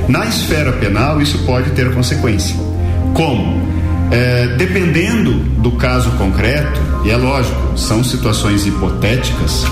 Na 0.10 0.26
esfera 0.26 0.74
penal, 0.74 1.22
isso 1.22 1.38
pode 1.46 1.72
ter 1.72 1.94
consequência. 1.94 2.56
Como? 3.14 3.66
É, 4.12 4.56
dependendo 4.58 5.32
do 5.62 5.72
caso 5.74 6.12
concreto, 6.12 6.80
e 7.04 7.12
é 7.12 7.18
lógico, 7.18 7.78
são 7.78 8.04
situações 8.04 8.66
hipotéticas, 8.66 9.66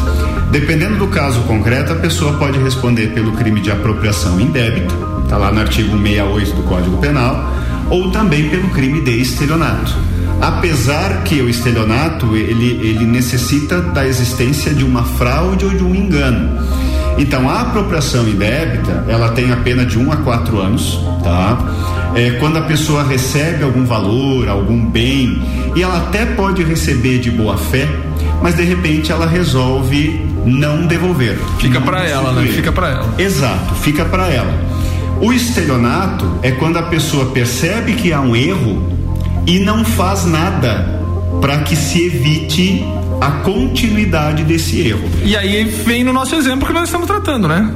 dependendo 0.52 0.98
do 0.98 1.08
caso 1.08 1.42
concreto, 1.42 1.94
a 1.94 1.96
pessoa 1.96 2.34
pode 2.34 2.58
responder 2.60 3.08
pelo 3.08 3.32
crime 3.34 3.62
de 3.62 3.72
apropriação 3.72 4.40
indébita, 4.40 4.94
está 5.24 5.38
lá 5.38 5.52
no 5.52 5.60
artigo 5.60 5.92
168 5.92 6.56
do 6.56 6.64
Código 6.64 6.98
Penal, 6.98 7.54
ou 7.90 8.12
também 8.12 8.50
pelo 8.50 8.70
crime 8.70 9.02
de 9.02 9.22
estelionato. 9.22 9.96
Apesar 10.42 11.24
que 11.24 11.42
o 11.42 11.50
estelionato 11.50 12.36
ele, 12.36 12.72
ele 12.86 13.06
necessita 13.06 13.82
da 13.82 14.06
existência 14.06 14.74
de 14.74 14.84
uma 14.84 15.04
fraude 15.04 15.64
ou 15.64 15.72
de 15.72 15.84
um 15.84 15.96
engano. 15.96 16.60
Então 17.18 17.50
a 17.50 17.62
apropriação 17.62 18.28
indébita 18.28 19.06
ela 19.08 19.30
tem 19.30 19.52
a 19.52 19.58
pena 19.58 19.86
de 19.86 19.98
1 19.98 20.08
um 20.08 20.12
a 20.12 20.18
4 20.18 20.60
anos, 20.60 21.00
tá? 21.24 21.58
É, 22.16 22.32
quando 22.40 22.58
a 22.58 22.62
pessoa 22.62 23.04
recebe 23.04 23.64
algum 23.64 23.86
valor, 23.86 24.48
algum 24.48 24.86
bem, 24.86 25.42
e 25.76 25.82
ela 25.82 25.98
até 25.98 26.26
pode 26.26 26.64
receber 26.64 27.20
de 27.20 27.32
boa 27.32 27.58
fé, 27.58 27.88
mas 28.42 28.56
de 28.56 28.64
repente 28.64 29.12
ela 29.12 29.26
resolve 29.26 30.22
não 30.46 30.86
devolver. 30.86 31.38
Fica 31.60 31.82
para 31.82 32.08
ela, 32.08 32.32
né? 32.34 32.48
Fica 32.48 32.72
para 32.72 32.90
ela. 32.90 33.16
Exato, 33.18 33.76
fica 33.76 34.06
para 34.06 34.28
ela. 34.28 34.54
O 35.22 35.32
estelionato 35.32 36.40
é 36.42 36.52
quando 36.52 36.78
a 36.78 36.84
pessoa 36.84 37.28
percebe 37.28 37.94
que 37.94 38.12
há 38.12 38.20
um 38.20 38.36
erro 38.36 38.92
e 39.48 39.60
não 39.60 39.86
faz 39.86 40.26
nada 40.26 41.02
para 41.40 41.60
que 41.60 41.76
se 41.76 42.06
evite 42.06 42.86
a 43.24 43.32
continuidade 43.42 44.44
desse 44.44 44.82
erro. 44.86 45.10
E 45.24 45.34
aí 45.38 45.64
vem 45.64 46.04
no 46.04 46.12
nosso 46.12 46.36
exemplo 46.36 46.68
que 46.68 46.74
nós 46.74 46.90
estamos 46.90 47.08
tratando, 47.08 47.48
né? 47.48 47.74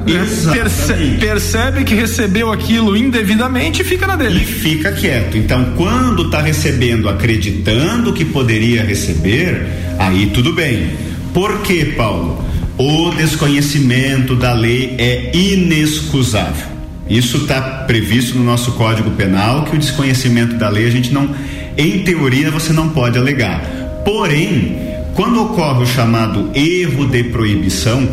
Perce 0.51 1.17
percebe 1.17 1.85
que 1.85 1.95
recebeu 1.95 2.51
aquilo 2.51 2.97
indevidamente 2.97 3.81
e 3.81 3.85
fica 3.85 4.05
na 4.05 4.17
dele. 4.17 4.41
E 4.41 4.45
fica 4.45 4.91
quieto. 4.91 5.37
Então, 5.37 5.73
quando 5.77 6.25
está 6.25 6.41
recebendo 6.41 7.07
acreditando 7.07 8.11
que 8.11 8.25
poderia 8.25 8.83
receber, 8.83 9.65
aí 9.97 10.31
tudo 10.33 10.51
bem. 10.51 10.89
Por 11.33 11.61
quê, 11.61 11.93
Paulo? 11.95 12.43
O 12.77 13.11
desconhecimento 13.11 14.35
da 14.35 14.51
lei 14.51 14.95
é 14.97 15.31
inexcusável. 15.33 16.67
Isso 17.09 17.37
está 17.37 17.61
previsto 17.61 18.37
no 18.37 18.43
nosso 18.43 18.73
Código 18.73 19.11
Penal 19.11 19.63
que 19.63 19.77
o 19.77 19.79
desconhecimento 19.79 20.55
da 20.57 20.67
lei 20.67 20.85
a 20.85 20.91
gente 20.91 21.13
não, 21.13 21.33
em 21.77 21.99
teoria, 21.99 22.51
você 22.51 22.73
não 22.73 22.89
pode 22.89 23.17
alegar. 23.17 23.61
Porém, 24.03 24.86
quando 25.17 25.41
ocorre 25.41 25.81
o 25.81 25.87
chamado 25.87 26.51
erro 26.53 27.07
de 27.07 27.23
proibição, 27.23 28.07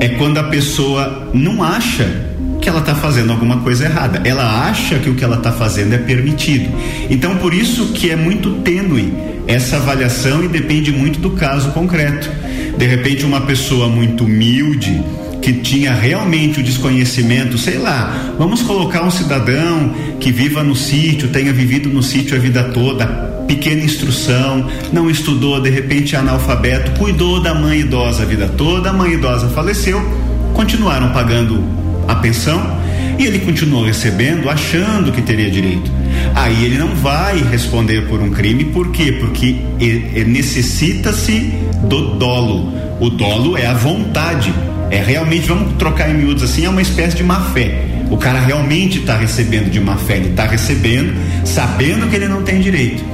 é 0.00 0.08
quando 0.08 0.38
a 0.38 0.42
pessoa 0.42 1.30
não 1.32 1.62
acha 1.62 2.26
que 2.60 2.68
ela 2.68 2.80
está 2.80 2.96
fazendo 2.96 3.30
alguma 3.30 3.58
coisa 3.58 3.84
errada. 3.84 4.20
Ela 4.28 4.68
acha 4.68 4.98
que 4.98 5.08
o 5.08 5.14
que 5.14 5.22
ela 5.22 5.36
está 5.36 5.52
fazendo 5.52 5.94
é 5.94 5.98
permitido. 5.98 6.68
Então, 7.08 7.36
por 7.36 7.54
isso 7.54 7.92
que 7.92 8.10
é 8.10 8.16
muito 8.16 8.54
tênue 8.62 9.14
essa 9.46 9.76
avaliação 9.76 10.42
e 10.42 10.48
depende 10.48 10.90
muito 10.90 11.20
do 11.20 11.30
caso 11.30 11.70
concreto. 11.70 12.28
De 12.76 12.86
repente, 12.86 13.24
uma 13.24 13.42
pessoa 13.42 13.86
muito 13.86 14.24
humilde, 14.24 15.00
que 15.40 15.54
tinha 15.54 15.94
realmente 15.94 16.60
o 16.60 16.62
desconhecimento, 16.62 17.56
sei 17.56 17.78
lá, 17.78 18.34
vamos 18.38 18.62
colocar 18.62 19.02
um 19.02 19.10
cidadão 19.10 19.94
que 20.18 20.30
viva 20.30 20.62
no 20.62 20.76
sítio, 20.76 21.28
tenha 21.28 21.52
vivido 21.52 21.88
no 21.88 22.02
sítio 22.02 22.36
a 22.36 22.38
vida 22.38 22.64
toda, 22.64 23.06
pequena 23.46 23.82
instrução, 23.82 24.68
não 24.92 25.10
estudou, 25.10 25.60
de 25.60 25.70
repente 25.70 26.14
é 26.14 26.18
analfabeto, 26.18 26.92
cuidou 26.92 27.40
da 27.40 27.54
mãe 27.54 27.80
idosa 27.80 28.22
a 28.22 28.26
vida 28.26 28.48
toda, 28.48 28.90
a 28.90 28.92
mãe 28.92 29.14
idosa 29.14 29.48
faleceu, 29.48 30.00
continuaram 30.54 31.10
pagando 31.10 31.64
a 32.06 32.14
pensão 32.16 32.78
e 33.18 33.26
ele 33.26 33.38
continuou 33.40 33.84
recebendo, 33.84 34.48
achando 34.48 35.12
que 35.12 35.20
teria 35.20 35.50
direito. 35.50 35.90
Aí 36.34 36.64
ele 36.64 36.78
não 36.78 36.94
vai 36.94 37.42
responder 37.50 38.08
por 38.08 38.20
um 38.20 38.30
crime, 38.30 38.64
por 38.64 38.90
quê? 38.92 39.12
Porque 39.12 39.56
necessita-se 40.26 41.52
do 41.84 42.14
dolo. 42.14 42.72
O 42.98 43.10
dolo 43.10 43.56
é 43.56 43.66
a 43.66 43.74
vontade. 43.74 44.52
É 44.90 45.02
realmente, 45.02 45.46
vamos 45.46 45.74
trocar 45.78 46.10
em 46.10 46.14
miúdos 46.14 46.42
assim, 46.42 46.64
é 46.64 46.68
uma 46.68 46.82
espécie 46.82 47.16
de 47.16 47.22
má 47.22 47.40
fé. 47.52 47.84
O 48.10 48.16
cara 48.16 48.40
realmente 48.40 48.98
está 48.98 49.16
recebendo 49.16 49.70
de 49.70 49.78
má 49.78 49.96
fé, 49.96 50.16
ele 50.16 50.30
está 50.30 50.44
recebendo 50.44 51.14
sabendo 51.44 52.08
que 52.08 52.16
ele 52.16 52.26
não 52.26 52.42
tem 52.42 52.60
direito. 52.60 53.04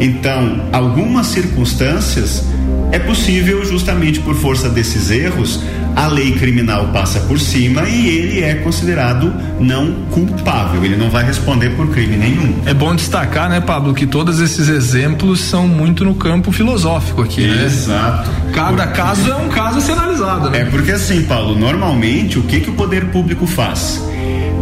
Então, 0.00 0.68
algumas 0.72 1.26
circunstâncias 1.26 2.44
é 2.92 2.98
possível, 2.98 3.64
justamente 3.64 4.20
por 4.20 4.36
força 4.36 4.68
desses 4.68 5.10
erros, 5.10 5.60
a 5.94 6.06
lei 6.06 6.32
criminal 6.32 6.88
passa 6.88 7.20
por 7.20 7.38
cima 7.38 7.88
e 7.88 8.08
ele 8.08 8.42
é 8.42 8.54
considerado 8.54 9.32
não 9.60 9.92
culpável. 10.10 10.84
Ele 10.84 10.96
não 10.96 11.10
vai 11.10 11.24
responder 11.24 11.70
por 11.70 11.88
crime 11.90 12.16
nenhum. 12.16 12.62
É 12.66 12.74
bom 12.74 12.94
destacar, 12.94 13.48
né, 13.48 13.60
Pablo, 13.60 13.94
que 13.94 14.06
todos 14.06 14.40
esses 14.40 14.68
exemplos 14.68 15.40
são 15.40 15.68
muito 15.68 16.04
no 16.04 16.14
campo 16.14 16.50
filosófico 16.52 17.22
aqui, 17.22 17.46
né? 17.46 17.64
Exato. 17.64 18.30
Cada 18.52 18.84
porque... 18.84 18.98
caso 18.98 19.30
é 19.30 19.36
um 19.36 19.48
caso 19.48 19.78
a 19.78 19.80
ser 19.80 19.92
analisado, 19.92 20.50
né? 20.50 20.62
É 20.62 20.64
porque 20.64 20.92
assim, 20.92 21.22
Paulo, 21.22 21.58
normalmente 21.58 22.38
o 22.38 22.42
que 22.42 22.60
que 22.60 22.70
o 22.70 22.74
poder 22.74 23.06
público 23.06 23.46
faz? 23.46 24.02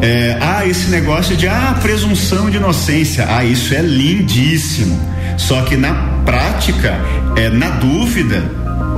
É, 0.02 0.36
ah, 0.40 0.66
esse 0.66 0.90
negócio 0.90 1.36
de 1.36 1.46
ah, 1.46 1.78
presunção 1.80 2.50
de 2.50 2.56
inocência. 2.56 3.24
Ah, 3.28 3.44
isso 3.44 3.72
é 3.72 3.80
lindíssimo. 3.80 5.00
Só 5.38 5.62
que 5.62 5.76
na 5.76 5.94
prática, 6.24 7.00
é, 7.36 7.48
na 7.48 7.70
dúvida, 7.70 8.42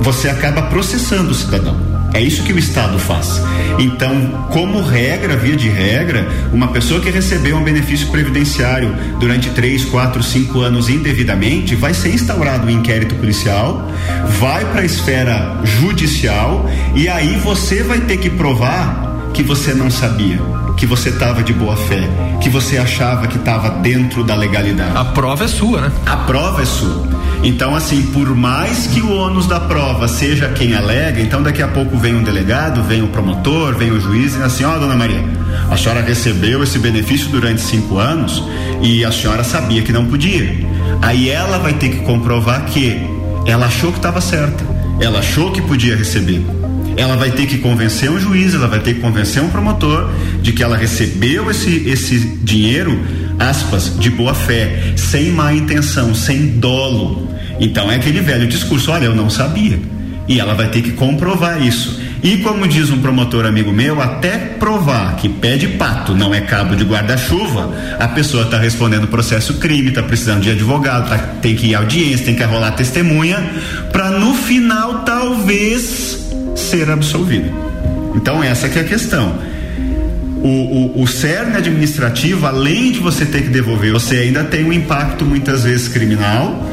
você 0.01 0.27
acaba 0.29 0.63
processando 0.63 1.29
o 1.29 1.33
cidadão. 1.35 1.94
É 2.13 2.21
isso 2.21 2.43
que 2.43 2.53
o 2.53 2.59
Estado 2.59 2.97
faz. 2.97 3.41
Então, 3.77 4.47
como 4.51 4.81
regra, 4.81 5.35
via 5.35 5.55
de 5.55 5.67
regra, 5.67 6.27
uma 6.53 6.69
pessoa 6.69 7.01
que 7.01 7.09
recebeu 7.09 7.57
um 7.57 7.63
benefício 7.63 8.07
previdenciário 8.07 8.95
durante 9.19 9.49
três, 9.49 9.83
quatro, 9.83 10.23
cinco 10.23 10.61
anos 10.61 10.87
indevidamente, 10.87 11.75
vai 11.75 11.93
ser 11.93 12.13
instaurado 12.13 12.67
um 12.67 12.69
inquérito 12.69 13.15
policial, 13.15 13.91
vai 14.39 14.63
para 14.65 14.81
a 14.81 14.85
esfera 14.85 15.59
judicial 15.63 16.69
e 16.95 17.09
aí 17.09 17.35
você 17.37 17.83
vai 17.83 17.99
ter 17.99 18.17
que 18.17 18.29
provar 18.29 19.31
que 19.33 19.43
você 19.43 19.73
não 19.73 19.91
sabia 19.91 20.39
que 20.77 20.85
você 20.85 21.09
estava 21.09 21.41
de 21.41 21.53
boa 21.53 21.75
fé, 21.75 22.09
que 22.41 22.49
você 22.49 22.77
achava 22.77 23.27
que 23.27 23.37
estava 23.37 23.69
dentro 23.81 24.23
da 24.23 24.35
legalidade. 24.35 24.95
A 24.95 25.05
prova 25.05 25.45
é 25.45 25.47
sua, 25.47 25.81
né? 25.81 25.91
A 26.05 26.17
prova 26.17 26.61
é 26.61 26.65
sua. 26.65 27.14
Então, 27.45 27.75
assim, 27.75 28.01
por 28.07 28.35
mais 28.35 28.87
que 28.87 29.01
o 29.01 29.13
ônus 29.13 29.45
da 29.45 29.59
prova 29.59 30.07
seja 30.07 30.49
quem 30.49 30.73
alega, 30.73 31.21
então 31.21 31.43
daqui 31.43 31.61
a 31.61 31.67
pouco 31.67 31.95
vem 31.95 32.15
um 32.15 32.23
delegado, 32.23 32.81
vem 32.81 33.01
o 33.01 33.05
um 33.05 33.07
promotor, 33.07 33.75
vem 33.75 33.91
o 33.91 34.01
juiz 34.01 34.35
e 34.35 34.41
assim, 34.41 34.63
ó, 34.63 34.75
oh, 34.75 34.79
dona 34.79 34.95
Maria, 34.95 35.23
a 35.69 35.77
senhora 35.77 36.01
recebeu 36.01 36.63
esse 36.63 36.79
benefício 36.79 37.29
durante 37.29 37.61
cinco 37.61 37.99
anos 37.99 38.43
e 38.81 39.05
a 39.05 39.11
senhora 39.11 39.43
sabia 39.43 39.83
que 39.83 39.93
não 39.93 40.07
podia. 40.07 40.57
Aí 41.03 41.29
ela 41.29 41.59
vai 41.59 41.73
ter 41.73 41.89
que 41.89 41.97
comprovar 41.97 42.65
que 42.65 42.99
ela 43.45 43.67
achou 43.67 43.91
que 43.91 43.99
estava 43.99 44.19
certa, 44.19 44.65
ela 44.99 45.19
achou 45.19 45.51
que 45.51 45.61
podia 45.61 45.95
receber 45.95 46.43
ela 46.97 47.17
vai 47.17 47.31
ter 47.31 47.45
que 47.45 47.57
convencer 47.57 48.09
um 48.09 48.19
juiz, 48.19 48.53
ela 48.53 48.67
vai 48.67 48.79
ter 48.79 48.93
que 48.95 49.01
convencer 49.01 49.43
um 49.43 49.49
promotor 49.49 50.09
de 50.41 50.53
que 50.53 50.63
ela 50.63 50.77
recebeu 50.77 51.51
esse, 51.51 51.89
esse 51.89 52.19
dinheiro, 52.41 52.97
aspas, 53.37 53.99
de 53.99 54.09
boa 54.09 54.33
fé, 54.33 54.93
sem 54.95 55.31
má 55.31 55.53
intenção, 55.53 56.15
sem 56.15 56.47
dolo. 56.57 57.34
Então 57.59 57.91
é 57.91 57.95
aquele 57.95 58.21
velho 58.21 58.47
discurso: 58.47 58.91
olha, 58.91 59.05
eu 59.05 59.15
não 59.15 59.29
sabia. 59.29 59.79
E 60.27 60.39
ela 60.39 60.55
vai 60.55 60.69
ter 60.69 60.81
que 60.81 60.91
comprovar 60.91 61.61
isso. 61.61 62.01
E 62.23 62.37
como 62.37 62.67
diz 62.67 62.89
um 62.89 62.99
promotor 63.01 63.45
amigo 63.45 63.71
meu, 63.71 64.01
até 64.01 64.35
provar 64.35 65.15
que 65.15 65.29
pé 65.29 65.57
de 65.57 65.67
pato 65.67 66.15
não 66.15 66.33
é 66.33 66.41
cabo 66.41 66.75
de 66.75 66.83
guarda-chuva, 66.83 67.71
a 67.99 68.07
pessoa 68.07 68.45
está 68.45 68.57
respondendo 68.57 69.07
processo 69.07 69.55
crime, 69.55 69.89
está 69.89 70.01
precisando 70.01 70.41
de 70.41 70.49
advogado, 70.49 71.07
tá, 71.07 71.19
tem 71.39 71.55
que 71.55 71.67
ir 71.67 71.75
à 71.75 71.79
audiência, 71.79 72.25
tem 72.25 72.33
que 72.33 72.41
arrolar 72.41 72.75
testemunha, 72.75 73.37
para 73.91 74.09
no 74.09 74.33
final 74.33 75.03
talvez 75.03 76.25
ser 76.55 76.89
absolvida. 76.89 77.51
Então 78.15 78.43
essa 78.43 78.67
que 78.67 78.79
é 78.79 78.81
a 78.81 78.85
questão. 78.85 79.37
O, 80.41 80.47
o, 80.47 81.03
o 81.03 81.07
cerne 81.07 81.57
administrativo, 81.57 82.47
além 82.47 82.91
de 82.91 82.99
você 82.99 83.23
ter 83.25 83.43
que 83.43 83.49
devolver, 83.49 83.91
você 83.91 84.17
ainda 84.17 84.43
tem 84.43 84.65
um 84.65 84.73
impacto 84.73 85.23
muitas 85.25 85.63
vezes 85.63 85.87
criminal 85.87 86.65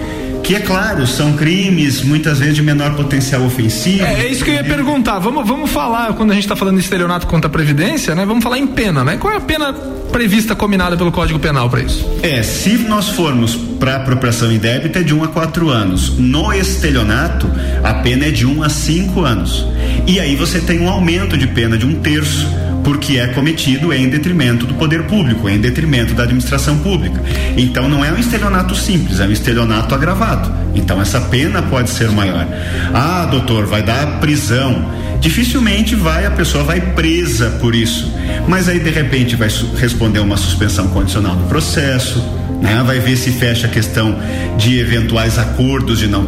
que 0.42 0.56
é 0.56 0.60
claro, 0.60 1.06
são 1.06 1.34
crimes 1.34 2.02
muitas 2.02 2.38
vezes 2.38 2.56
de 2.56 2.62
menor 2.62 2.94
potencial 2.94 3.42
ofensivo. 3.42 4.04
É, 4.04 4.22
é 4.22 4.28
isso 4.28 4.44
que 4.44 4.50
eu 4.50 4.54
ia 4.54 4.64
perguntar. 4.64 5.18
Vamos, 5.18 5.46
vamos 5.46 5.70
falar, 5.70 6.12
quando 6.14 6.32
a 6.32 6.34
gente 6.34 6.44
está 6.44 6.56
falando 6.56 6.76
de 6.76 6.82
estelionato 6.82 7.26
contra 7.26 7.48
a 7.48 7.50
Previdência, 7.50 8.14
né? 8.14 8.26
Vamos 8.26 8.42
falar 8.42 8.58
em 8.58 8.66
pena, 8.66 9.04
né? 9.04 9.16
Qual 9.16 9.32
é 9.32 9.36
a 9.36 9.40
pena 9.40 9.72
prevista, 9.72 10.54
combinada 10.54 10.96
pelo 10.96 11.12
Código 11.12 11.38
Penal 11.38 11.70
para 11.70 11.82
isso? 11.82 12.06
É, 12.22 12.42
se 12.42 12.76
nós 12.78 13.08
formos 13.10 13.56
para 13.82 13.96
apropriação 13.96 14.52
indébita 14.52 15.00
é 15.00 15.02
de 15.02 15.14
1 15.14 15.18
um 15.18 15.24
a 15.24 15.28
4 15.28 15.68
anos. 15.70 16.16
No 16.18 16.52
estelionato, 16.52 17.50
a 17.82 17.94
pena 17.94 18.26
é 18.26 18.30
de 18.30 18.46
1 18.46 18.58
um 18.58 18.62
a 18.62 18.68
5 18.68 19.20
anos. 19.22 19.66
E 20.06 20.20
aí 20.20 20.36
você 20.36 20.60
tem 20.60 20.80
um 20.80 20.88
aumento 20.88 21.36
de 21.36 21.46
pena 21.46 21.76
de 21.76 21.86
um 21.86 21.94
terço 21.94 22.46
porque 22.84 23.18
é 23.18 23.28
cometido 23.28 23.92
em 23.92 24.08
detrimento 24.08 24.66
do 24.66 24.74
poder 24.74 25.04
público, 25.04 25.48
em 25.48 25.60
detrimento 25.60 26.14
da 26.14 26.24
administração 26.24 26.78
pública. 26.78 27.22
Então 27.56 27.88
não 27.88 28.04
é 28.04 28.12
um 28.12 28.18
estelionato 28.18 28.74
simples, 28.74 29.20
é 29.20 29.26
um 29.26 29.32
estelionato 29.32 29.94
agravado. 29.94 30.52
Então 30.74 31.00
essa 31.00 31.20
pena 31.20 31.62
pode 31.62 31.90
ser 31.90 32.10
maior. 32.10 32.46
Ah, 32.92 33.26
doutor, 33.30 33.66
vai 33.66 33.82
dar 33.82 34.20
prisão. 34.20 34.90
Dificilmente 35.20 35.94
vai 35.94 36.26
a 36.26 36.30
pessoa 36.32 36.64
vai 36.64 36.80
presa 36.80 37.50
por 37.60 37.74
isso, 37.76 38.12
mas 38.48 38.68
aí 38.68 38.80
de 38.80 38.90
repente 38.90 39.36
vai 39.36 39.48
responder 39.76 40.18
uma 40.18 40.36
suspensão 40.36 40.88
condicional 40.88 41.36
do 41.36 41.44
processo, 41.44 42.20
né? 42.60 42.82
Vai 42.84 42.98
ver 42.98 43.16
se 43.16 43.30
fecha 43.30 43.68
a 43.68 43.70
questão 43.70 44.18
de 44.58 44.80
eventuais 44.80 45.38
acordos 45.38 46.00
de 46.00 46.08
não 46.08 46.26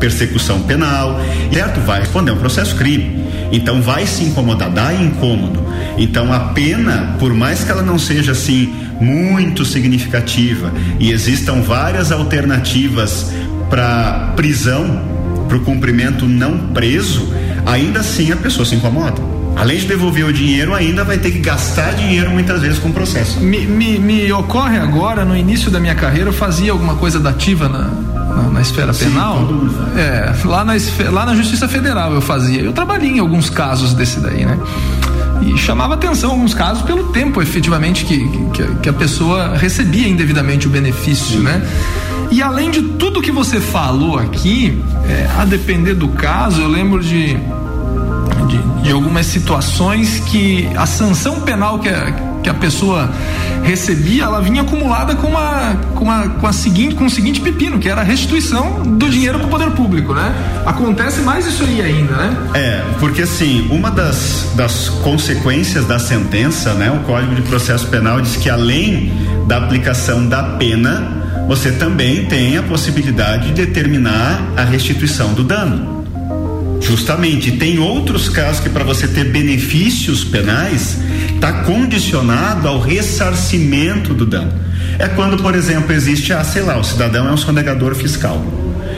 persecução 0.00 0.62
penal, 0.62 1.20
certo? 1.52 1.80
Vai 1.80 2.00
responder 2.00 2.30
um 2.30 2.38
processo 2.38 2.74
crime. 2.76 3.25
Então 3.52 3.80
vai 3.80 4.06
se 4.06 4.24
incomodar, 4.24 4.70
dá 4.70 4.92
incômodo. 4.94 5.64
Então 5.98 6.32
a 6.32 6.40
pena, 6.40 7.16
por 7.18 7.32
mais 7.32 7.64
que 7.64 7.70
ela 7.70 7.82
não 7.82 7.98
seja 7.98 8.32
assim 8.32 8.72
muito 9.00 9.64
significativa 9.64 10.72
e 10.98 11.10
existam 11.10 11.60
várias 11.60 12.10
alternativas 12.10 13.32
para 13.68 14.32
prisão, 14.36 15.02
para 15.48 15.58
o 15.58 15.60
cumprimento 15.60 16.26
não 16.26 16.58
preso, 16.68 17.32
ainda 17.64 18.00
assim 18.00 18.32
a 18.32 18.36
pessoa 18.36 18.64
se 18.64 18.74
incomoda. 18.74 19.36
Além 19.56 19.78
de 19.78 19.86
devolver 19.86 20.26
o 20.26 20.32
dinheiro, 20.32 20.74
ainda 20.74 21.02
vai 21.02 21.16
ter 21.16 21.30
que 21.30 21.38
gastar 21.38 21.94
dinheiro 21.94 22.30
muitas 22.30 22.60
vezes 22.60 22.78
com 22.78 22.90
o 22.90 22.92
processo. 22.92 23.40
Me, 23.40 23.60
me, 23.60 23.98
me 23.98 24.30
ocorre 24.30 24.76
agora, 24.76 25.24
no 25.24 25.34
início 25.34 25.70
da 25.70 25.80
minha 25.80 25.94
carreira, 25.94 26.28
eu 26.28 26.32
fazia 26.32 26.72
alguma 26.72 26.96
coisa 26.96 27.18
dativa 27.18 27.66
na, 27.66 27.90
na, 28.36 28.50
na 28.50 28.60
esfera 28.60 28.92
Sim, 28.92 29.06
penal. 29.06 29.48
É, 29.96 30.34
lá 30.44 30.64
na, 30.64 30.74
lá 31.10 31.26
na 31.26 31.34
Justiça 31.34 31.66
Federal 31.66 32.12
eu 32.12 32.20
fazia. 32.20 32.60
Eu 32.60 32.72
trabalhei 32.72 33.10
em 33.10 33.18
alguns 33.18 33.48
casos 33.48 33.94
desse 33.94 34.20
daí, 34.20 34.44
né? 34.44 34.58
E 35.42 35.56
chamava 35.58 35.94
atenção 35.94 36.30
alguns 36.30 36.54
casos 36.54 36.82
pelo 36.82 37.04
tempo 37.12 37.42
efetivamente 37.42 38.04
que, 38.04 38.28
que, 38.52 38.74
que 38.82 38.88
a 38.88 38.92
pessoa 38.92 39.56
recebia 39.56 40.08
indevidamente 40.08 40.66
o 40.66 40.70
benefício, 40.70 41.38
Sim. 41.38 41.44
né? 41.44 41.62
E 42.30 42.42
além 42.42 42.70
de 42.70 42.82
tudo 42.82 43.22
que 43.22 43.30
você 43.30 43.60
falou 43.60 44.18
aqui, 44.18 44.82
é, 45.08 45.28
a 45.38 45.44
depender 45.44 45.94
do 45.94 46.08
caso, 46.08 46.60
eu 46.60 46.68
lembro 46.68 47.02
de, 47.02 47.34
de, 47.36 48.82
de 48.82 48.92
algumas 48.92 49.26
situações 49.26 50.20
que 50.26 50.68
a 50.76 50.86
sanção 50.86 51.40
penal 51.40 51.78
que 51.78 51.88
a, 51.88 52.25
que 52.42 52.48
a 52.48 52.54
pessoa 52.54 53.10
recebia, 53.62 54.24
ela 54.24 54.40
vinha 54.40 54.62
acumulada 54.62 55.14
com 55.16 55.28
uma, 55.28 55.76
com 55.94 56.04
uma, 56.04 56.28
com 56.28 56.46
a 56.46 56.52
seguinte, 56.52 56.94
com 56.94 57.06
o 57.06 57.10
seguinte 57.10 57.40
pepino, 57.40 57.78
que 57.78 57.88
era 57.88 58.00
a 58.00 58.04
restituição 58.04 58.82
do 58.82 59.10
dinheiro 59.10 59.38
para 59.38 59.46
o 59.46 59.50
poder 59.50 59.70
público, 59.70 60.14
né? 60.14 60.32
Acontece 60.64 61.20
mais 61.22 61.46
isso 61.46 61.64
aí 61.64 61.82
ainda, 61.82 62.14
né? 62.14 62.36
É, 62.54 62.84
porque 63.00 63.22
assim, 63.22 63.66
uma 63.70 63.90
das, 63.90 64.52
das 64.54 64.88
consequências 64.88 65.86
da 65.86 65.98
sentença, 65.98 66.74
né? 66.74 66.90
O 66.90 67.04
Código 67.04 67.34
de 67.34 67.42
Processo 67.42 67.86
Penal 67.88 68.20
diz 68.20 68.36
que 68.36 68.48
além 68.48 69.12
da 69.46 69.58
aplicação 69.58 70.26
da 70.26 70.42
pena, 70.42 71.44
você 71.48 71.72
também 71.72 72.26
tem 72.26 72.56
a 72.56 72.62
possibilidade 72.62 73.48
de 73.48 73.66
determinar 73.66 74.52
a 74.56 74.64
restituição 74.64 75.32
do 75.32 75.44
dano. 75.44 75.95
Justamente, 76.80 77.52
tem 77.52 77.78
outros 77.78 78.28
casos 78.28 78.60
que 78.60 78.68
para 78.68 78.84
você 78.84 79.08
ter 79.08 79.24
benefícios 79.24 80.24
penais 80.24 80.98
está 81.34 81.64
condicionado 81.64 82.68
ao 82.68 82.80
ressarcimento 82.80 84.14
do 84.14 84.26
dano. 84.26 84.52
É 84.98 85.08
quando, 85.08 85.42
por 85.42 85.54
exemplo, 85.54 85.92
existe, 85.92 86.32
ah, 86.32 86.44
sei 86.44 86.62
lá, 86.62 86.78
o 86.78 86.84
cidadão 86.84 87.28
é 87.28 87.32
um 87.32 87.36
sonegador 87.36 87.94
fiscal. 87.94 88.44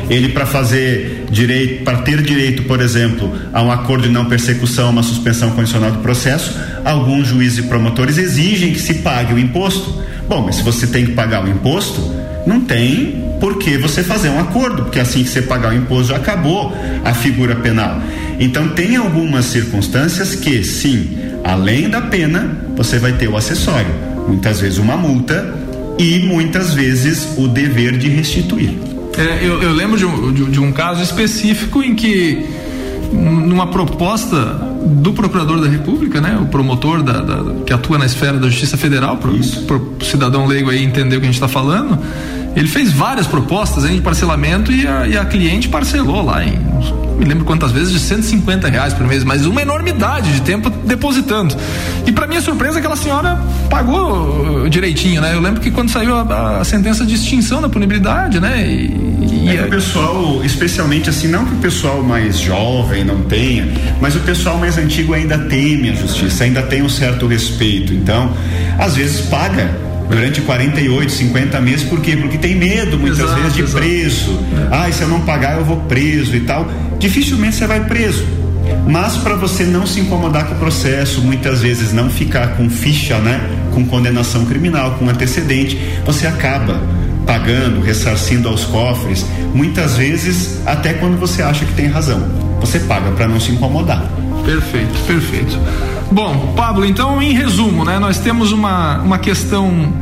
Ele 0.09 0.31
para 0.31 0.47
fazer 0.47 1.27
direito, 1.31 1.85
para 1.85 1.99
ter 1.99 2.23
direito, 2.23 2.63
por 2.63 2.81
exemplo, 2.81 3.35
a 3.53 3.63
um 3.63 3.71
acordo 3.71 4.05
de 4.05 4.13
não 4.13 4.25
persecução, 4.25 4.91
uma 4.91 5.03
suspensão 5.03 5.51
condicional 5.51 5.91
do 5.91 5.99
processo, 5.99 6.59
alguns 6.85 7.27
juízes 7.29 7.59
e 7.59 7.63
promotores 7.65 8.17
exigem 8.17 8.73
que 8.73 8.81
se 8.81 8.95
pague 8.95 9.35
o 9.35 9.39
imposto. 9.39 10.03
Bom, 10.27 10.45
mas 10.45 10.57
se 10.57 10.63
você 10.63 10.87
tem 10.87 11.07
que 11.07 11.13
pagar 11.13 11.45
o 11.45 11.49
imposto, 11.49 12.01
não 12.49 12.63
tem 12.63 13.25
por 13.39 13.59
que 13.59 13.77
você 13.77 14.03
fazer 14.03 14.31
um 14.31 14.41
acordo, 14.41 14.85
porque 14.85 14.99
assim 14.99 15.23
que 15.23 15.29
você 15.29 15.43
pagar 15.43 15.73
o 15.73 15.77
imposto 15.77 16.09
já 16.09 16.17
acabou 16.17 16.75
a 17.05 17.13
figura 17.13 17.55
penal. 17.55 18.01
Então 18.41 18.71
tem 18.71 18.97
algumas 18.97 19.45
circunstâncias 19.45 20.35
que, 20.35 20.65
sim, 20.65 21.19
além 21.45 21.91
da 21.91 22.01
pena, 22.01 22.59
você 22.75 22.99
vai 22.99 23.13
ter 23.13 23.29
o 23.29 23.37
acessório, 23.37 23.95
muitas 24.27 24.61
vezes 24.61 24.79
uma 24.79 24.97
multa 24.97 25.55
e 25.99 26.21
muitas 26.21 26.73
vezes 26.73 27.29
o 27.37 27.47
dever 27.47 27.99
de 27.99 28.09
restituir. 28.09 28.71
É, 29.19 29.45
eu, 29.45 29.63
eu, 29.63 29.73
lembro 29.73 29.99
de 29.99 30.07
um, 30.07 30.33
de, 30.33 30.45
de 30.47 30.61
um 30.61 30.73
caso 30.73 31.03
específico 31.03 31.83
em 31.83 31.95
que 31.95 32.47
numa 33.13 33.67
proposta 33.67 34.37
do 34.87 35.13
procurador 35.13 35.61
da 35.61 35.69
República, 35.69 36.21
né, 36.21 36.39
o 36.41 36.47
promotor 36.47 37.03
da, 37.03 37.21
da, 37.21 37.55
que 37.65 37.73
atua 37.73 37.99
na 37.99 38.07
esfera 38.07 38.39
da 38.39 38.49
Justiça 38.49 38.77
Federal, 38.77 39.17
para 39.17 39.31
o 39.31 40.05
cidadão 40.05 40.47
leigo 40.47 40.71
aí 40.71 40.85
entender 40.85 41.17
o 41.17 41.21
que 41.21 41.27
a 41.27 41.31
gente 41.31 41.35
está 41.35 41.49
falando, 41.49 41.99
ele 42.57 42.69
fez 42.69 42.93
várias 42.93 43.27
propostas 43.27 43.85
hein, 43.85 43.97
de 43.97 44.01
parcelamento 44.01 44.73
e 44.73 44.87
a, 44.87 45.07
e 45.07 45.17
a 45.17 45.25
cliente 45.25 45.69
parcelou 45.69 46.25
lá 46.25 46.45
em 46.45 46.59
me 47.19 47.25
lembro 47.25 47.45
quantas 47.45 47.73
vezes, 47.73 47.93
de 47.93 47.99
150 47.99 48.69
reais 48.69 48.95
por 48.95 49.07
mês, 49.07 49.25
mas 49.25 49.45
uma 49.45 49.61
enormidade 49.61 50.33
de 50.33 50.41
tempo 50.43 50.71
depositando. 50.71 51.55
E 52.07 52.13
para 52.13 52.27
minha 52.27 52.41
surpresa, 52.41 52.79
aquela 52.79 52.97
senhora 52.97 53.39
pagou 53.69 54.63
uh, 54.65 54.71
direitinho, 54.71 55.21
né? 55.21 55.35
Eu 55.35 55.41
lembro 55.41 55.61
que 55.61 55.71
quando 55.71 55.91
saiu 55.91 56.15
a, 56.15 56.61
a 56.61 56.65
sentença 56.65 57.05
de 57.05 57.15
extinção 57.15 57.61
da 57.61 57.69
punibilidade, 57.69 58.39
né? 58.39 58.65
E, 58.65 59.49
e 59.51 59.57
é 59.57 59.65
o 59.65 59.69
pessoal, 59.69 60.45
especialmente 60.45 61.11
assim, 61.11 61.27
não 61.27 61.45
que 61.45 61.55
o 61.55 61.59
pessoal 61.59 62.03
mais 62.03 62.39
jovem 62.39 63.05
não 63.05 63.23
tenha, 63.23 63.67
mas 64.01 64.15
o 64.15 64.21
pessoal 64.21 64.57
mais 64.57 64.79
antigo 64.79 65.13
ainda 65.13 65.37
teme 65.39 65.91
a 65.91 65.95
justiça, 65.95 66.45
ainda 66.45 66.63
tem 66.63 66.83
um 66.83 66.89
certo 66.89 67.27
respeito. 67.27 67.93
Então, 67.93 68.33
às 68.79 68.95
vezes 68.95 69.23
paga 69.23 69.88
durante 70.09 70.41
48, 70.41 71.13
50 71.13 71.61
meses, 71.61 71.85
por 71.85 72.01
quê? 72.01 72.17
Porque 72.17 72.39
tem 72.39 72.55
medo 72.55 72.99
muitas 72.99 73.21
exato, 73.21 73.41
vezes 73.41 73.55
de 73.55 73.63
exato. 73.63 73.85
preso. 73.85 74.31
É. 74.33 74.69
Ah, 74.71 74.93
se 74.93 75.03
eu 75.03 75.09
não 75.09 75.21
pagar 75.21 75.59
eu 75.59 75.65
vou 75.65 75.77
preso 75.83 76.35
e 76.35 76.41
tal. 76.41 76.71
Dificilmente 76.99 77.57
você 77.57 77.67
vai 77.67 77.85
preso. 77.85 78.25
Mas 78.87 79.17
para 79.17 79.35
você 79.35 79.65
não 79.65 79.87
se 79.87 80.01
incomodar 80.01 80.47
com 80.47 80.55
o 80.55 80.59
processo, 80.59 81.21
muitas 81.21 81.63
vezes 81.63 81.93
não 81.93 82.11
ficar 82.11 82.57
com 82.57 82.69
ficha, 82.69 83.19
né, 83.19 83.41
com 83.73 83.85
condenação 83.85 84.45
criminal, 84.45 84.93
com 84.99 85.09
antecedente, 85.09 85.79
você 86.05 86.27
acaba 86.27 86.81
pagando, 87.27 87.81
ressarcindo 87.81 88.49
aos 88.49 88.65
cofres, 88.65 89.25
muitas 89.55 89.97
vezes 89.97 90.61
até 90.65 90.95
quando 90.95 91.19
você 91.19 91.43
acha 91.43 91.65
que 91.67 91.75
tem 91.75 91.87
razão. 91.87 92.27
Você 92.61 92.81
paga 92.81 93.11
para 93.13 93.29
não 93.29 93.39
se 93.39 93.53
incomodar. 93.53 94.03
Perfeito, 94.49 94.99
perfeito. 95.07 95.59
Bom, 96.11 96.55
Pablo, 96.57 96.87
então 96.87 97.21
em 97.21 97.35
resumo, 97.35 97.85
né, 97.85 97.99
nós 97.99 98.19
temos 98.19 98.51
uma, 98.51 98.97
uma 98.97 99.19
questão 99.19 99.93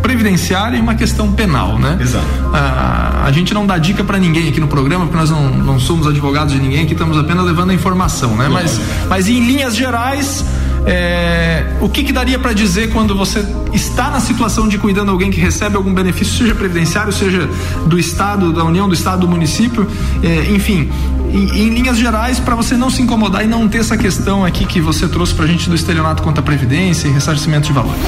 previdenciária 0.00 0.76
e 0.76 0.80
uma 0.80 0.94
questão 0.94 1.32
penal, 1.32 1.76
né? 1.76 1.98
Exato. 2.00 2.24
Ah, 2.54 3.24
a 3.24 3.32
gente 3.32 3.52
não 3.52 3.66
dá 3.66 3.76
dica 3.76 4.04
para 4.04 4.16
ninguém 4.16 4.48
aqui 4.48 4.60
no 4.60 4.68
programa, 4.68 5.06
porque 5.06 5.18
nós 5.18 5.30
não, 5.30 5.50
não 5.50 5.80
somos 5.80 6.06
advogados 6.06 6.54
de 6.54 6.60
ninguém, 6.60 6.84
aqui 6.84 6.92
estamos 6.92 7.18
apenas 7.18 7.44
levando 7.44 7.70
a 7.70 7.74
informação, 7.74 8.36
né? 8.36 8.48
Mas, 8.48 8.80
mas 9.08 9.28
em 9.28 9.44
linhas 9.44 9.74
gerais, 9.74 10.44
é, 10.86 11.66
o 11.80 11.88
que, 11.88 12.04
que 12.04 12.12
daria 12.12 12.38
para 12.38 12.52
dizer 12.52 12.92
quando 12.92 13.16
você 13.16 13.44
está 13.72 14.08
na 14.08 14.20
situação 14.20 14.68
de 14.68 14.78
cuidando 14.78 15.10
alguém 15.10 15.32
que 15.32 15.40
recebe 15.40 15.74
algum 15.74 15.92
benefício, 15.92 16.38
seja 16.38 16.54
previdenciário, 16.54 17.12
seja 17.12 17.48
do 17.86 17.98
Estado, 17.98 18.52
da 18.52 18.62
União, 18.62 18.86
do 18.86 18.94
Estado, 18.94 19.22
do 19.22 19.28
município, 19.28 19.84
é, 20.22 20.52
enfim, 20.52 20.88
em, 21.32 21.66
em, 21.66 21.68
linhas 21.70 21.98
gerais, 21.98 22.38
para 22.38 22.54
você 22.54 22.76
não 22.76 22.90
se 22.90 23.02
incomodar 23.02 23.44
e 23.44 23.46
não 23.46 23.68
ter 23.68 23.78
essa 23.78 23.96
questão 23.96 24.44
aqui 24.44 24.64
que 24.66 24.80
você 24.80 25.08
trouxe 25.08 25.34
para 25.34 25.44
a 25.44 25.48
gente 25.48 25.68
do 25.68 25.74
estelionato 25.74 26.22
contra 26.22 26.40
a 26.40 26.44
Previdência 26.44 27.08
e 27.08 27.10
ressarcimento 27.10 27.66
de 27.66 27.72
valores? 27.72 28.00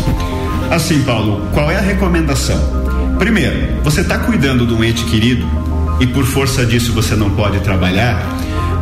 Assim, 0.71 1.03
Paulo, 1.03 1.47
qual 1.53 1.71
é 1.71 1.77
a 1.77 1.81
recomendação? 1.81 2.59
Primeiro, 3.19 3.83
você 3.83 4.03
está 4.03 4.19
cuidando 4.19 4.67
de 4.67 4.75
um 4.75 4.85
ente 4.85 5.05
querido 5.05 5.47
e 6.01 6.07
por 6.07 6.25
força 6.25 6.65
disso 6.65 6.93
você 6.93 7.17
não 7.17 7.31
pode 7.31 7.61
trabalhar, 7.61 8.23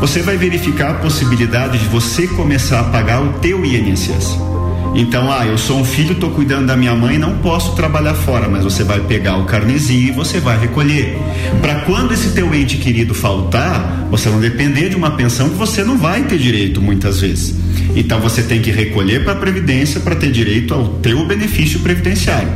você 0.00 0.20
vai 0.20 0.36
verificar 0.36 0.90
a 0.90 0.94
possibilidade 0.94 1.78
de 1.78 1.86
você 1.86 2.26
começar 2.26 2.80
a 2.80 2.84
pagar 2.84 3.22
o 3.22 3.34
teu 3.34 3.64
INSS. 3.64 4.55
Então, 4.94 5.30
ah, 5.30 5.46
eu 5.46 5.58
sou 5.58 5.78
um 5.78 5.84
filho, 5.84 6.12
estou 6.12 6.30
cuidando 6.30 6.66
da 6.66 6.76
minha 6.76 6.94
mãe, 6.94 7.18
não 7.18 7.38
posso 7.38 7.74
trabalhar 7.74 8.14
fora, 8.14 8.48
mas 8.48 8.64
você 8.64 8.82
vai 8.82 9.00
pegar 9.00 9.36
o 9.36 9.44
carnezinho 9.44 10.08
e 10.08 10.10
você 10.10 10.40
vai 10.40 10.58
recolher. 10.58 11.18
Para 11.60 11.80
quando 11.80 12.14
esse 12.14 12.30
teu 12.30 12.54
ente 12.54 12.78
querido 12.78 13.14
faltar, 13.14 14.06
você 14.10 14.28
não 14.28 14.40
depender 14.40 14.88
de 14.88 14.96
uma 14.96 15.10
pensão 15.10 15.50
que 15.50 15.56
você 15.56 15.84
não 15.84 15.98
vai 15.98 16.22
ter 16.22 16.38
direito 16.38 16.80
muitas 16.80 17.20
vezes. 17.20 17.54
Então 17.94 18.20
você 18.20 18.42
tem 18.42 18.60
que 18.62 18.70
recolher 18.70 19.22
para 19.24 19.32
a 19.32 19.36
previdência 19.36 20.00
para 20.00 20.16
ter 20.16 20.30
direito 20.30 20.72
ao 20.72 20.88
teu 20.98 21.26
benefício 21.26 21.80
previdenciário. 21.80 22.48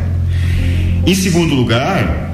Em 1.07 1.14
segundo 1.14 1.55
lugar, 1.55 2.31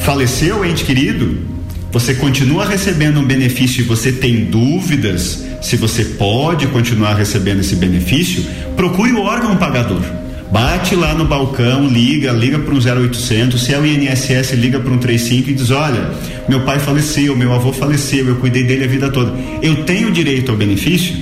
faleceu 0.00 0.60
o 0.60 0.64
ente 0.64 0.84
querido, 0.84 1.51
você 1.92 2.14
continua 2.14 2.64
recebendo 2.64 3.20
um 3.20 3.24
benefício 3.24 3.82
e 3.82 3.84
você 3.84 4.10
tem 4.10 4.46
dúvidas 4.46 5.44
se 5.60 5.76
você 5.76 6.04
pode 6.04 6.66
continuar 6.68 7.14
recebendo 7.14 7.60
esse 7.60 7.76
benefício, 7.76 8.44
procure 8.74 9.12
o 9.12 9.20
órgão 9.20 9.56
pagador. 9.56 10.02
Bate 10.50 10.94
lá 10.94 11.14
no 11.14 11.24
balcão, 11.24 11.86
liga, 11.86 12.32
liga 12.32 12.58
para 12.58 12.74
um 12.74 12.78
0800, 12.78 13.62
se 13.62 13.72
é 13.72 13.78
o 13.78 13.86
INSS, 13.86 14.52
liga 14.52 14.80
para 14.80 14.92
um 14.92 14.98
35 14.98 15.50
e 15.50 15.54
diz: 15.54 15.70
Olha, 15.70 16.10
meu 16.48 16.60
pai 16.62 16.78
faleceu, 16.78 17.36
meu 17.36 17.52
avô 17.52 17.72
faleceu, 17.72 18.26
eu 18.26 18.36
cuidei 18.36 18.64
dele 18.64 18.84
a 18.84 18.88
vida 18.88 19.10
toda. 19.10 19.32
Eu 19.62 19.84
tenho 19.84 20.10
direito 20.10 20.50
ao 20.50 20.56
benefício? 20.56 21.14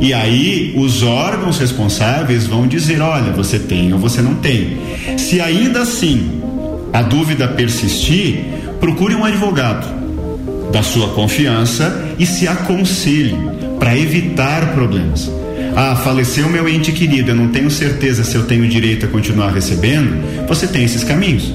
E 0.00 0.12
aí 0.12 0.72
os 0.76 1.02
órgãos 1.02 1.58
responsáveis 1.58 2.46
vão 2.46 2.66
dizer: 2.66 3.00
olha, 3.00 3.32
você 3.32 3.58
tem 3.58 3.92
ou 3.92 3.98
você 3.98 4.22
não 4.22 4.34
tem. 4.36 4.78
Se 5.18 5.40
ainda 5.40 5.82
assim 5.82 6.40
a 6.92 7.02
dúvida 7.02 7.48
persistir, 7.48 8.53
procure 8.84 9.14
um 9.14 9.24
advogado 9.24 9.86
da 10.70 10.82
sua 10.82 11.08
confiança 11.14 12.04
e 12.18 12.26
se 12.26 12.46
aconselhe 12.46 13.34
para 13.78 13.96
evitar 13.96 14.74
problemas. 14.74 15.32
Ah, 15.74 15.96
faleceu 15.96 16.50
meu 16.50 16.68
ente 16.68 16.92
querido, 16.92 17.30
eu 17.30 17.34
não 17.34 17.48
tenho 17.48 17.70
certeza 17.70 18.22
se 18.24 18.34
eu 18.36 18.42
tenho 18.42 18.68
direito 18.68 19.06
a 19.06 19.08
continuar 19.08 19.52
recebendo. 19.52 20.46
Você 20.46 20.66
tem 20.66 20.84
esses 20.84 21.02
caminhos. 21.02 21.50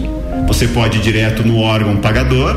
Você 0.47 0.69
pode 0.69 0.97
ir 0.97 1.01
direto 1.01 1.47
no 1.47 1.59
órgão 1.59 1.97
pagador, 1.97 2.55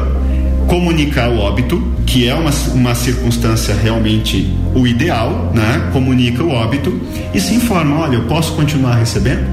comunicar 0.67 1.29
o 1.29 1.37
óbito, 1.37 1.93
que 2.07 2.27
é 2.27 2.35
uma, 2.35 2.51
uma 2.73 2.95
circunstância 2.95 3.75
realmente 3.75 4.51
o 4.75 4.87
ideal, 4.87 5.53
né? 5.55 5.91
Comunica 5.93 6.43
o 6.43 6.51
óbito 6.51 6.99
e 7.35 7.39
se 7.39 7.55
informa: 7.55 7.99
olha, 7.99 8.15
eu 8.15 8.25
posso 8.25 8.55
continuar 8.55 8.95
recebendo? 8.95 9.45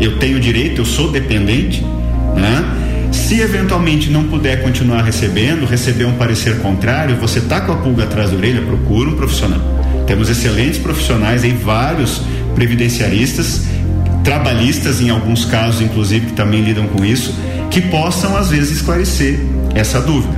Eu 0.00 0.16
tenho 0.20 0.38
direito, 0.38 0.80
eu 0.80 0.84
sou 0.84 1.10
dependente, 1.10 1.84
né? 2.36 2.79
Se 3.12 3.40
eventualmente 3.40 4.10
não 4.10 4.24
puder 4.24 4.62
continuar 4.62 5.02
recebendo, 5.02 5.66
receber 5.66 6.04
um 6.04 6.14
parecer 6.14 6.58
contrário, 6.58 7.16
você 7.16 7.38
está 7.38 7.60
com 7.60 7.72
a 7.72 7.76
pulga 7.76 8.04
atrás 8.04 8.30
da 8.30 8.36
orelha, 8.36 8.62
procura 8.62 9.10
um 9.10 9.16
profissional. 9.16 9.60
Temos 10.06 10.28
excelentes 10.28 10.78
profissionais 10.78 11.44
aí, 11.44 11.52
vários 11.52 12.22
previdenciaristas, 12.54 13.66
trabalhistas 14.24 15.00
em 15.00 15.10
alguns 15.10 15.44
casos, 15.44 15.80
inclusive, 15.80 16.26
que 16.26 16.32
também 16.32 16.62
lidam 16.62 16.86
com 16.88 17.04
isso, 17.04 17.34
que 17.70 17.80
possam 17.80 18.36
às 18.36 18.50
vezes 18.50 18.78
esclarecer 18.78 19.38
essa 19.74 20.00
dúvida. 20.00 20.34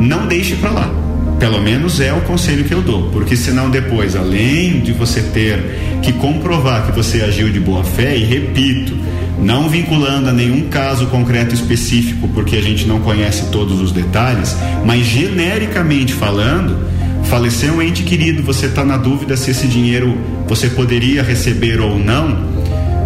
Não 0.00 0.26
deixe 0.26 0.56
para 0.56 0.70
lá. 0.70 0.94
Pelo 1.38 1.60
menos 1.62 2.00
é 2.00 2.12
o 2.12 2.20
conselho 2.22 2.64
que 2.64 2.74
eu 2.74 2.82
dou, 2.82 3.10
porque 3.10 3.36
senão 3.36 3.70
depois, 3.70 4.16
além 4.16 4.80
de 4.80 4.92
você 4.92 5.22
ter 5.22 5.78
que 6.02 6.12
comprovar 6.14 6.86
que 6.86 6.92
você 6.92 7.22
agiu 7.22 7.48
de 7.48 7.60
boa 7.60 7.84
fé, 7.84 8.16
e 8.16 8.24
repito, 8.24 8.96
não 9.40 9.68
vinculando 9.68 10.28
a 10.28 10.32
nenhum 10.32 10.68
caso 10.68 11.06
concreto 11.06 11.54
específico, 11.54 12.28
porque 12.28 12.56
a 12.56 12.62
gente 12.62 12.86
não 12.86 13.00
conhece 13.00 13.50
todos 13.50 13.80
os 13.80 13.92
detalhes, 13.92 14.56
mas 14.84 15.06
genericamente 15.06 16.12
falando, 16.12 16.78
faleceu 17.24 17.74
um 17.74 17.82
ente 17.82 18.02
querido, 18.02 18.42
você 18.42 18.66
está 18.66 18.84
na 18.84 18.96
dúvida 18.96 19.36
se 19.36 19.50
esse 19.50 19.66
dinheiro 19.66 20.16
você 20.46 20.68
poderia 20.68 21.22
receber 21.22 21.80
ou 21.80 21.98
não, 21.98 22.48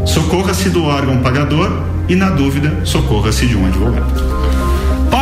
socorra-se 0.07 0.71
do 0.71 0.85
órgão 0.85 1.19
pagador 1.19 1.83
e, 2.09 2.15
na 2.15 2.31
dúvida, 2.31 2.81
socorra-se 2.85 3.47
de 3.47 3.57
um 3.57 3.67
advogado. 3.67 4.62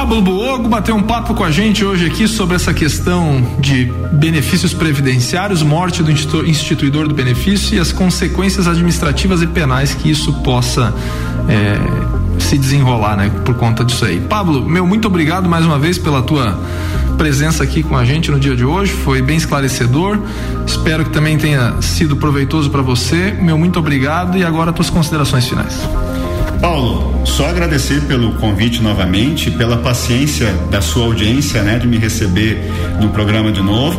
Pablo 0.01 0.23
Buogo 0.23 0.67
bateu 0.67 0.97
um 0.97 1.03
papo 1.03 1.35
com 1.35 1.45
a 1.45 1.51
gente 1.51 1.85
hoje 1.85 2.07
aqui 2.07 2.27
sobre 2.27 2.57
essa 2.57 2.73
questão 2.73 3.47
de 3.59 3.85
benefícios 4.13 4.73
previdenciários, 4.73 5.63
morte 5.63 6.03
do 6.03 6.11
instituidor 6.11 7.07
do 7.07 7.15
benefício 7.15 7.77
e 7.77 7.79
as 7.79 7.93
consequências 7.93 8.67
administrativas 8.67 9.43
e 9.43 9.47
penais 9.47 9.93
que 9.93 10.11
isso 10.11 10.33
possa 10.43 10.95
é, 11.47 12.41
se 12.41 12.57
desenrolar, 12.57 13.15
né, 13.15 13.31
por 13.45 13.55
conta 13.57 13.85
disso 13.85 14.07
aí. 14.07 14.19
Pablo, 14.21 14.67
meu 14.67 14.87
muito 14.87 15.07
obrigado 15.07 15.47
mais 15.51 15.67
uma 15.67 15.79
vez 15.79 15.99
pela 15.99 16.23
tua 16.23 16.59
presença 17.19 17.63
aqui 17.63 17.83
com 17.83 17.95
a 17.95 18.03
gente 18.03 18.31
no 18.31 18.41
dia 18.41 18.57
de 18.57 18.65
hoje, 18.65 18.91
foi 18.91 19.21
bem 19.21 19.37
esclarecedor. 19.37 20.19
Espero 20.67 21.05
que 21.05 21.11
também 21.11 21.37
tenha 21.37 21.75
sido 21.83 22.17
proveitoso 22.17 22.71
para 22.71 22.81
você. 22.81 23.33
Meu 23.33 23.59
muito 23.59 23.79
obrigado 23.79 24.39
e 24.39 24.45
agora 24.47 24.73
tuas 24.73 24.89
considerações 24.89 25.47
finais. 25.47 25.79
Paulo, 26.61 27.23
só 27.25 27.49
agradecer 27.49 28.03
pelo 28.03 28.35
convite 28.35 28.83
novamente, 28.83 29.51
pela 29.51 29.79
paciência 29.79 30.53
da 30.71 30.83
sua 30.83 31.07
audiência, 31.07 31.63
né, 31.63 31.79
de 31.79 31.87
me 31.87 31.97
receber 31.97 32.71
no 33.01 33.09
programa 33.09 33.51
de 33.51 33.63
novo. 33.63 33.99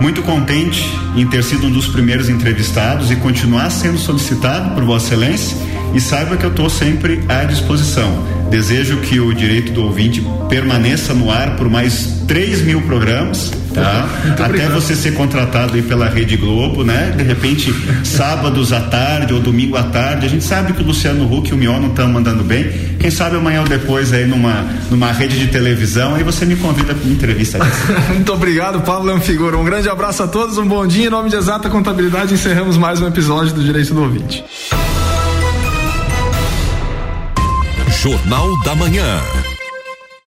Muito 0.00 0.20
contente 0.22 0.84
em 1.14 1.24
ter 1.28 1.44
sido 1.44 1.68
um 1.68 1.70
dos 1.70 1.86
primeiros 1.86 2.28
entrevistados 2.28 3.12
e 3.12 3.16
continuar 3.16 3.70
sendo 3.70 3.98
solicitado 3.98 4.74
por 4.74 4.84
Vossa 4.84 5.14
Excelência. 5.14 5.56
E 5.94 6.00
saiba 6.00 6.36
que 6.36 6.44
eu 6.44 6.50
estou 6.50 6.70
sempre 6.70 7.22
à 7.28 7.44
disposição. 7.44 8.24
Desejo 8.50 8.98
que 8.98 9.20
o 9.20 9.32
direito 9.34 9.72
do 9.72 9.84
ouvinte 9.84 10.22
permaneça 10.48 11.14
no 11.14 11.30
ar 11.30 11.56
por 11.56 11.68
mais 11.68 12.22
3 12.26 12.62
mil 12.62 12.82
programas 12.82 13.50
Tá? 13.72 14.06
Até 14.44 14.68
você 14.68 14.94
ser 14.94 15.14
contratado 15.14 15.74
aí 15.74 15.82
pela 15.82 16.08
Rede 16.08 16.36
Globo, 16.36 16.84
né? 16.84 17.12
De 17.16 17.22
repente, 17.22 17.74
sábados 18.04 18.72
à 18.72 18.80
tarde 18.80 19.32
ou 19.32 19.40
domingo 19.40 19.76
à 19.76 19.84
tarde, 19.84 20.26
a 20.26 20.28
gente 20.28 20.44
sabe 20.44 20.72
que 20.72 20.82
o 20.82 20.86
Luciano 20.86 21.24
Huck 21.32 21.50
e 21.50 21.54
o 21.54 21.56
Mion 21.56 21.80
não 21.80 21.88
estão 21.88 22.08
mandando 22.08 22.44
bem. 22.44 22.70
Quem 22.98 23.10
sabe 23.10 23.36
amanhã 23.36 23.62
ou 23.62 23.68
depois 23.68 24.12
aí 24.12 24.26
numa, 24.26 24.66
numa 24.90 25.10
rede 25.12 25.38
de 25.38 25.48
televisão, 25.48 26.14
aí 26.14 26.22
você 26.22 26.44
me 26.44 26.56
convida 26.56 26.94
para 26.94 27.04
uma 27.04 27.12
entrevista. 27.12 27.58
Muito 28.12 28.32
obrigado, 28.32 28.80
Pablo 28.82 29.18
Figura. 29.20 29.56
Um 29.56 29.64
grande 29.64 29.88
abraço 29.88 30.22
a 30.22 30.28
todos, 30.28 30.58
um 30.58 30.66
bom 30.66 30.86
dia. 30.86 31.06
Em 31.06 31.10
nome 31.10 31.30
de 31.30 31.36
Exata 31.36 31.68
Contabilidade, 31.68 32.34
encerramos 32.34 32.76
mais 32.76 33.00
um 33.00 33.06
episódio 33.06 33.54
do 33.54 33.62
Direito 33.62 33.94
do 33.94 34.02
Ouvinte. 34.02 34.44
Jornal 38.02 38.58
da 38.64 38.74
Manhã. 38.74 39.51